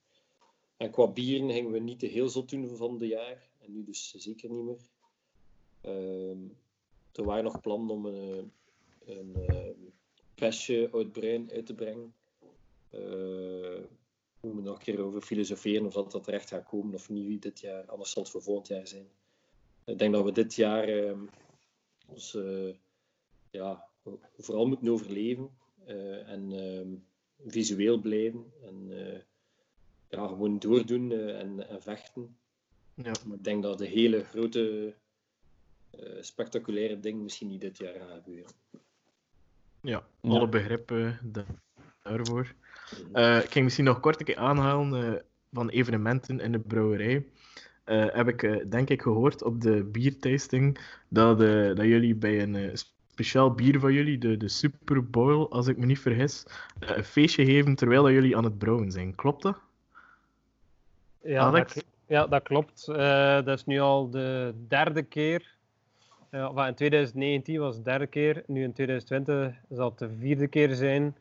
En 0.77 0.91
qua 0.91 1.09
bieren 1.09 1.51
gingen 1.51 1.73
we 1.73 1.79
niet 1.79 1.99
te 1.99 2.07
heel 2.07 2.29
zot 2.29 2.51
doen 2.51 2.77
van 2.77 2.99
de 2.99 3.07
jaar. 3.07 3.49
En 3.59 3.73
nu 3.73 3.85
dus 3.85 4.15
zeker 4.15 4.51
niet 4.51 4.65
meer. 4.65 4.81
Ehm, 5.81 6.39
er 7.13 7.25
waren 7.25 7.45
nog 7.45 7.61
plannen 7.61 7.91
om 7.91 8.07
een, 8.07 8.53
een 9.05 9.37
persje 10.35 10.89
uit 10.93 11.13
Bruin 11.13 11.51
uit 11.51 11.67
te 11.67 11.75
brengen. 11.75 12.15
Eh, 12.91 13.01
we 14.41 14.49
moeten 14.49 14.65
nog 14.65 14.77
een 14.77 14.85
keer 14.85 15.01
over 15.01 15.21
filosoferen 15.21 15.87
of 15.87 15.93
dat, 15.93 16.13
dat 16.13 16.25
terecht 16.25 16.49
gaat 16.49 16.69
komen 16.69 16.95
of 16.95 17.09
niet 17.09 17.43
dit 17.43 17.61
jaar. 17.61 17.87
Anders 17.87 18.11
zal 18.11 18.23
het 18.23 18.31
voor 18.31 18.43
volgend 18.43 18.69
jaar 18.69 18.87
zijn. 18.87 19.09
Ik 19.85 19.99
denk 19.99 20.13
dat 20.13 20.25
we 20.25 20.33
dit 20.33 20.55
jaar 20.55 20.89
eh, 20.89 22.75
ja, 23.51 23.92
vooral 24.39 24.67
moeten 24.67 24.89
overleven 24.89 25.51
eh, 25.87 26.29
en 26.29 26.53
ehm, 26.53 26.89
visueel 27.51 27.99
blijven. 28.01 28.45
En 28.63 28.87
eh, 28.91 29.21
ja, 30.09 30.27
gewoon 30.27 30.59
doordoen 30.59 31.13
eh, 31.13 31.41
en, 31.41 31.69
en 31.69 31.83
vechten. 31.83 32.37
Ja. 32.95 33.13
Maar 33.27 33.37
ik 33.37 33.45
denk 33.45 33.63
dat 33.63 33.79
de 33.79 33.87
hele 33.87 34.25
grote, 34.25 34.95
eh, 35.91 36.01
spectaculaire 36.21 37.01
ding 37.01 37.23
misschien 37.23 37.49
niet 37.49 37.61
dit 37.61 37.79
jaar 37.79 37.95
gaat 37.95 38.23
gebeuren. 38.25 38.53
Ja, 39.81 40.05
Ja. 40.21 40.31
alle 40.31 40.49
begrippen 40.49 41.19
da- 41.23 41.47
daarvoor. 42.03 42.55
Eh, 43.13 43.37
ik 43.45 43.51
ging 43.51 43.65
misschien 43.65 43.85
nog 43.85 44.01
kort 44.01 44.21
een 44.21 44.27
keer 44.27 44.37
aanhalen 44.37 45.15
eh, 45.15 45.21
van 45.53 45.69
evenementen 45.69 46.41
in 46.41 46.53
de 46.53 46.59
brouwerij. 46.59 47.27
Eh, 47.85 48.07
heb 48.15 48.29
ik, 48.29 48.43
eh, 48.43 48.71
denk 48.71 48.91
ik, 48.91 49.03
gehoord 49.03 49.43
op 49.43 49.61
de 49.61 49.85
biertasting 49.85 50.79
dat, 51.09 51.41
eh, 51.41 51.67
dat 51.67 51.85
jullie 51.87 52.15
bij 52.15 52.43
een 52.43 52.55
eh, 52.57 52.75
speciaal 53.13 53.51
bier 53.51 53.81
van 53.81 53.93
jullie, 53.93 54.19
de, 54.19 54.37
de 54.37 54.49
Super 54.49 55.11
Bowl, 55.11 55.47
als 55.51 55.67
ik 55.67 55.77
me 55.77 55.87
niet 55.87 56.01
vergis, 56.01 56.47
eh, 56.79 56.97
een 56.97 57.05
feestje 57.05 57.45
geven 57.45 57.75
terwijl 57.75 58.03
dat 58.03 58.13
jullie 58.13 58.37
aan 58.37 58.45
het 58.45 58.59
brouwen 58.59 58.91
zijn. 58.91 59.15
Klopt 59.15 59.43
dat? 59.43 59.57
Ja, 61.23 61.41
Alex? 61.41 61.75
Dat, 61.75 61.85
ja, 62.07 62.27
dat 62.27 62.43
klopt. 62.43 62.89
Eh, 62.89 63.45
dat 63.45 63.59
is 63.59 63.65
nu 63.65 63.81
al 63.81 64.11
de 64.11 64.55
derde 64.69 65.03
keer. 65.03 65.51
Enfin, 66.31 66.67
in 66.67 66.75
2019 66.75 67.59
was 67.61 67.75
het 67.75 67.85
de 67.85 67.91
derde 67.91 68.07
keer. 68.07 68.43
Nu 68.47 68.63
in 68.63 68.73
2020 68.73 69.55
zal 69.69 69.89
het 69.89 69.99
de 69.99 70.09
vierde 70.19 70.47
keer 70.47 70.75
zijn. 70.75 71.17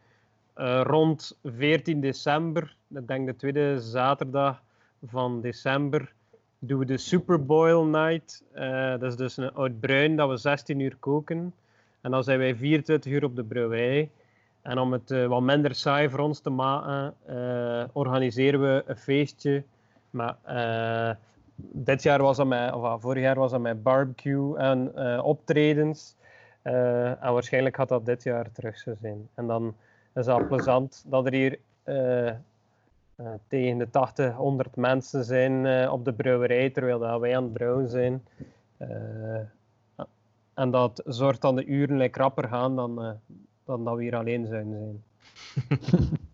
Eh, 0.54 0.82
rond 0.84 1.38
14 1.44 2.02
december, 2.02 2.76
ik 2.90 3.08
denk 3.08 3.26
de 3.26 3.36
tweede 3.36 3.80
zaterdag 3.80 4.62
van 5.06 5.42
december, 5.42 6.14
doen 6.60 6.80
we 6.80 6.86
de 6.86 6.98
Super 6.98 7.46
Boil 7.46 7.86
Night. 7.86 8.44
Eh, 8.52 8.90
dat 8.90 9.04
is 9.04 9.16
dus 9.16 9.38
een 9.38 9.54
oud 9.54 9.80
bruin 9.80 10.16
dat 10.16 10.30
we 10.30 10.38
16 10.38 10.80
uur 10.80 10.96
koken. 11.00 11.54
En 12.02 12.12
dan 12.12 12.24
zijn 12.24 12.40
wij 12.40 12.56
24 12.56 13.12
uur 13.12 13.24
op 13.24 13.36
de 13.36 13.44
brouwerij. 13.44 14.10
En 14.62 14.78
om 14.78 14.92
het 14.92 15.12
eh, 15.12 15.26
wat 15.26 15.42
minder 15.42 15.76
saai 15.76 16.10
voor 16.10 16.20
ons 16.20 16.40
te 16.40 16.50
maken, 16.50 17.14
eh, 17.26 17.84
organiseren 17.92 18.62
we 18.62 18.84
een 18.86 18.98
feestje. 18.98 19.64
Maar 20.10 20.36
eh, 20.44 21.16
dit 21.56 22.04
jaar 22.04 22.22
was 22.22 22.38
dat 22.38 22.48
met, 22.48 22.74
of 22.74 22.84
ah, 22.84 23.02
vorig 23.02 23.24
jaar 23.24 23.36
was 23.36 23.52
dat 23.52 23.62
met 23.62 23.84
barbecue 23.84 24.58
en 24.58 24.96
optredens. 25.22 26.16
En 26.62 27.34
waarschijnlijk 27.34 27.76
gaat 27.76 27.90
dat 27.90 28.06
dit 28.06 28.24
jaar 28.24 28.52
terug 28.52 28.78
zo 28.78 28.94
zijn. 29.02 29.30
En 29.34 29.48
dan 29.48 29.76
is 30.14 30.26
dat 30.26 30.48
plezant 30.48 31.06
dat 31.08 31.26
er 31.26 31.34
hier 31.34 31.60
tegen 33.48 33.78
de 33.78 33.90
80, 33.90 34.34
100 34.34 34.76
mensen 34.76 35.24
zijn 35.24 35.90
op 35.90 36.06
de 36.06 36.14
brouwerij 36.14 36.70
terwijl 36.70 37.00
dat 37.00 37.20
wij 37.20 37.36
aan 37.36 37.44
het 37.44 37.54
brouwen 37.54 37.90
zijn. 37.90 38.24
En 40.54 40.72
dat 40.72 41.02
zorgt 41.06 41.42
dat 41.42 41.56
de 41.56 41.66
uren 41.66 41.98
like, 41.98 42.20
rapper 42.20 42.48
gaan 42.48 42.76
dan, 42.76 43.04
eh, 43.04 43.12
dan 43.66 43.84
dat 43.84 43.96
we 43.96 44.04
hier 44.04 44.16
alleen 44.16 44.46
zouden 44.48 44.72
zijn. 44.74 45.04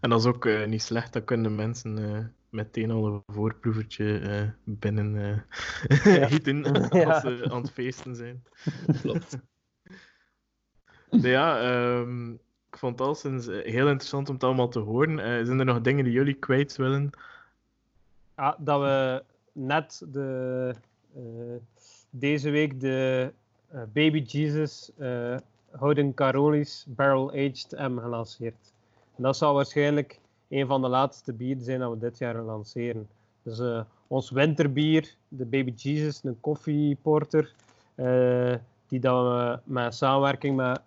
En 0.00 0.10
dat 0.10 0.20
is 0.20 0.26
ook 0.26 0.46
eh, 0.46 0.66
niet 0.66 0.82
slecht, 0.82 1.12
dan 1.12 1.24
kunnen 1.24 1.54
mensen 1.54 1.98
eh, 1.98 2.24
meteen 2.48 2.90
al 2.90 3.06
een 3.06 3.22
voorproevertje 3.26 4.54
binnen 4.64 5.44
gieten 6.30 6.64
als 7.06 7.20
ze 7.20 7.46
aan 7.50 7.60
het 7.60 7.70
feesten 7.70 8.16
zijn. 8.16 8.44
Klopt. 9.00 9.38
Ja, 11.10 11.60
ehm, 11.60 12.32
ik 12.70 12.78
vond 12.78 12.98
het 12.98 13.08
al 13.08 13.14
sinds 13.14 13.46
heel 13.46 13.88
interessant 13.88 14.28
om 14.28 14.34
het 14.34 14.44
allemaal 14.44 14.68
te 14.68 14.78
horen. 14.78 15.46
Zijn 15.46 15.58
er 15.58 15.64
nog 15.64 15.80
dingen 15.80 16.04
die 16.04 16.12
jullie 16.12 16.34
kwijt 16.34 16.76
willen? 16.76 17.10
Ah, 18.34 18.54
dat 18.58 18.80
we 18.80 19.24
net 19.52 20.02
de, 20.08 20.74
deze 22.16 22.50
week 22.50 22.80
de 22.80 23.32
eh, 23.68 23.80
Baby 23.92 24.22
Jesus 24.22 24.90
eh 24.98 25.36
Houden 25.70 26.14
Carolis 26.14 26.86
Barrel 26.88 27.30
Aged 27.30 27.70
M 27.70 27.98
gelanceerd. 27.98 28.72
Dat 29.16 29.36
zal 29.36 29.54
waarschijnlijk 29.54 30.20
een 30.48 30.66
van 30.66 30.82
de 30.82 30.88
laatste 30.88 31.32
bieren 31.32 31.64
zijn 31.64 31.80
dat 31.80 31.90
we 31.90 31.98
dit 31.98 32.18
jaar 32.18 32.42
lanceren. 32.42 33.08
Dus 33.42 33.58
eh, 33.58 33.80
ons 34.06 34.30
winterbier, 34.30 35.14
de 35.28 35.44
Baby 35.44 35.72
Jesus, 35.76 36.20
een 36.24 36.40
koffieporter, 36.40 37.52
die 38.88 39.00
dat 39.00 39.22
we 39.24 39.58
met 39.64 39.94
samenwerking 39.94 40.56
met 40.56 40.80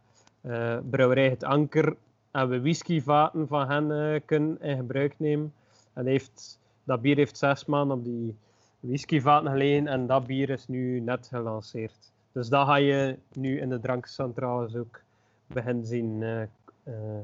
Brouwerij 0.90 1.30
Het 1.30 1.44
Anker 1.44 1.96
en 2.32 2.50
we 2.50 2.62
whiskyvaten 2.62 3.48
van 3.48 3.70
hen 3.70 4.22
kunnen 4.26 4.62
in 4.62 4.78
gebruik 4.78 5.20
nemen. 5.20 5.54
En 5.94 6.06
heeft, 6.06 6.60
dat 6.84 7.02
bier 7.02 7.16
heeft 7.16 7.38
zes 7.38 7.66
maanden 7.66 7.98
op 7.98 8.04
die 8.04 8.36
whiskyvaten 8.80 9.52
gelegen 9.52 9.88
en 9.88 10.08
dat 10.08 10.26
bier 10.28 10.50
is 10.50 10.68
nu 10.68 11.00
net 11.00 11.28
gelanceerd. 11.28 12.12
Dus 12.32 12.50
dat 12.50 12.68
ga 12.68 12.76
je 12.76 13.18
nu 13.34 13.60
in 13.60 13.70
de 13.70 13.80
drankcentrales 13.80 14.76
ook 14.76 15.02
beginnen 15.48 15.86
zien, 15.86 16.24
eh, 16.24 16.42
eh, 16.84 17.24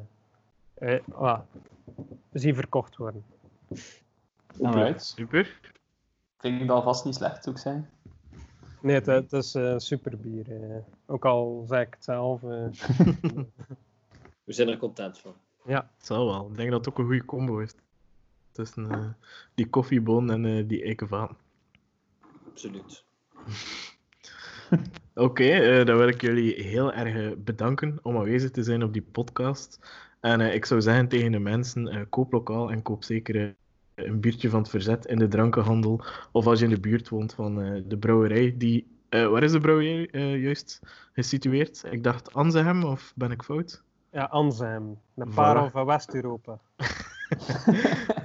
eh, 0.73 0.99
ah, 1.13 1.39
zien 2.31 2.55
verkocht 2.55 2.97
worden. 2.97 3.23
Alright. 4.61 5.03
Super. 5.03 5.59
Klinkt 6.37 6.69
alvast 6.71 7.05
niet 7.05 7.15
slecht, 7.15 7.43
zou 7.43 7.55
ik 7.55 7.61
zijn. 7.61 7.89
Nee, 8.81 8.95
het, 8.95 9.05
het 9.05 9.33
is 9.33 9.53
een 9.53 9.79
super 9.81 10.17
bier. 10.17 10.51
eh. 10.71 10.77
Ook 11.05 11.25
al 11.25 11.63
zeg 11.67 11.81
ik 11.87 11.93
het 11.93 12.03
zelf. 12.03 12.43
eh. 12.43 12.49
We 14.43 14.53
zijn 14.53 14.67
er 14.69 14.77
content 14.77 15.19
van. 15.19 15.33
ja, 15.65 15.89
Het 15.97 16.05
zal 16.05 16.25
wel. 16.25 16.47
Ik 16.49 16.55
denk 16.57 16.69
dat 16.71 16.79
het 16.85 16.89
ook 16.93 16.99
een 16.99 17.05
goede 17.05 17.25
combo 17.25 17.59
is. 17.59 17.73
Tussen 18.51 18.91
eh, 18.91 19.05
die 19.53 19.69
koffiebon 19.69 20.31
en 20.31 20.45
eh, 20.45 20.67
die 20.67 20.83
eikenvaten. 20.83 21.35
Absoluut. 22.53 23.03
Oké, 25.15 25.43
eh, 25.43 25.85
dan 25.85 25.97
wil 25.97 26.07
ik 26.07 26.21
jullie 26.21 26.63
heel 26.63 26.93
erg 26.93 27.15
eh, 27.15 27.37
bedanken 27.37 27.99
om 28.01 28.17
aanwezig 28.17 28.51
te 28.51 28.63
zijn 28.63 28.83
op 28.83 28.93
die 28.93 29.01
podcast. 29.11 29.79
En 30.19 30.41
eh, 30.41 30.53
ik 30.53 30.65
zou 30.65 30.81
zeggen 30.81 31.07
tegen 31.07 31.31
de 31.31 31.39
mensen, 31.39 31.87
eh, 31.87 32.01
koop 32.09 32.31
lokaal 32.31 32.71
en 32.71 32.81
koop 32.81 33.03
zeker 33.03 33.55
een 33.95 34.19
biertje 34.19 34.49
van 34.49 34.59
het 34.59 34.69
verzet 34.69 35.05
in 35.05 35.19
de 35.19 35.27
drankenhandel. 35.27 36.03
Of 36.31 36.47
als 36.47 36.59
je 36.59 36.65
in 36.65 36.71
de 36.71 36.79
buurt 36.79 37.09
woont 37.09 37.33
van 37.33 37.61
eh, 37.61 37.81
de 37.85 37.97
brouwerij. 37.97 38.55
Die, 38.57 38.87
eh, 39.09 39.27
waar 39.27 39.43
is 39.43 39.51
de 39.51 39.59
brouwerij 39.59 40.09
eh, 40.11 40.41
juist 40.41 40.79
gesitueerd? 41.13 41.83
Ik 41.91 42.03
dacht 42.03 42.33
Anzehem, 42.33 42.83
of 42.83 43.13
ben 43.15 43.31
ik 43.31 43.43
fout? 43.43 43.83
ja 44.11 44.27
de 44.27 44.95
Voilà. 45.27 45.33
parel 45.33 45.69
van 45.69 45.85
West-Europa. 45.85 46.59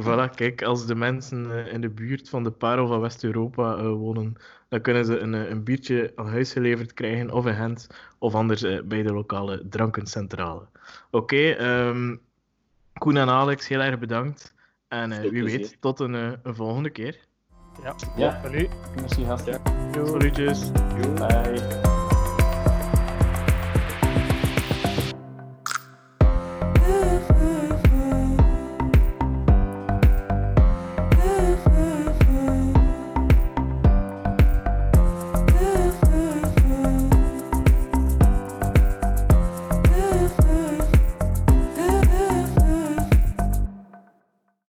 Voilà, 0.00 0.34
kijk, 0.34 0.62
als 0.62 0.86
de 0.86 0.94
mensen 0.94 1.66
eh, 1.66 1.72
in 1.72 1.80
de 1.80 1.90
buurt 1.90 2.28
van 2.28 2.44
de 2.44 2.50
parel 2.50 2.86
van 2.86 3.00
West-Europa 3.00 3.76
eh, 3.76 3.86
wonen, 3.86 4.36
dan 4.68 4.80
kunnen 4.80 5.04
ze 5.04 5.18
een, 5.18 5.34
eh, 5.34 5.48
een 5.48 5.64
biertje 5.64 6.12
aan 6.14 6.28
huis 6.28 6.52
geleverd 6.52 6.92
krijgen, 6.92 7.30
of 7.30 7.46
in 7.46 7.54
Gent, 7.54 7.86
of 8.18 8.34
anders 8.34 8.64
bij 8.84 9.02
de 9.02 9.12
lokale 9.12 9.68
drankencentrale. 9.68 10.68
Oké, 11.10 11.50
ehm, 11.50 12.16
Koen 12.98 13.16
en 13.16 13.28
Alex, 13.28 13.68
heel 13.68 13.80
erg 13.80 13.98
bedankt. 13.98 14.54
En 14.88 15.12
eh, 15.12 15.30
wie 15.30 15.44
weet, 15.44 15.76
tot 15.80 16.00
een, 16.00 16.14
eh, 16.14 16.32
een 16.42 16.54
volgende 16.54 16.90
keer. 16.90 17.18
Ja, 17.82 17.94
Ja. 18.16 18.40
salut. 18.42 18.70
Merci, 18.94 19.24
gasten. 19.24 19.60
Salutjes. 19.92 20.70
Bye. 21.14 21.91